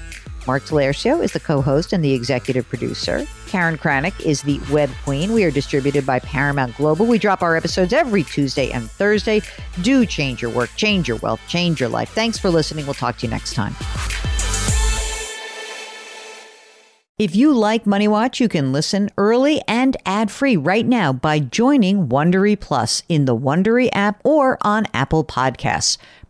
Mark 0.46 0.64
Talercio 0.64 1.22
is 1.22 1.32
the 1.32 1.40
co 1.40 1.60
host 1.60 1.92
and 1.92 2.04
the 2.04 2.12
executive 2.12 2.68
producer. 2.68 3.26
Karen 3.46 3.76
Kranick 3.76 4.18
is 4.20 4.42
the 4.42 4.60
web 4.70 4.90
queen. 5.04 5.32
We 5.32 5.44
are 5.44 5.50
distributed 5.50 6.06
by 6.06 6.18
Paramount 6.20 6.76
Global. 6.76 7.06
We 7.06 7.18
drop 7.18 7.42
our 7.42 7.56
episodes 7.56 7.92
every 7.92 8.24
Tuesday 8.24 8.70
and 8.70 8.90
Thursday. 8.90 9.42
Do 9.82 10.06
change 10.06 10.42
your 10.42 10.50
work, 10.50 10.70
change 10.76 11.08
your 11.08 11.18
wealth, 11.18 11.40
change 11.48 11.80
your 11.80 11.88
life. 11.88 12.10
Thanks 12.10 12.38
for 12.38 12.50
listening. 12.50 12.86
We'll 12.86 12.94
talk 12.94 13.18
to 13.18 13.26
you 13.26 13.30
next 13.30 13.54
time. 13.54 13.74
If 17.18 17.36
you 17.36 17.52
like 17.52 17.86
Money 17.86 18.08
Watch, 18.08 18.40
you 18.40 18.48
can 18.48 18.72
listen 18.72 19.08
early 19.16 19.60
and 19.68 19.96
ad-free 20.06 20.56
right 20.56 20.84
now 20.84 21.12
by 21.12 21.38
joining 21.38 22.08
Wondery 22.08 22.58
Plus 22.58 23.04
in 23.08 23.26
the 23.26 23.36
Wondery 23.36 23.90
app 23.92 24.20
or 24.24 24.58
on 24.62 24.86
Apple 24.92 25.22
Podcasts. 25.22 25.98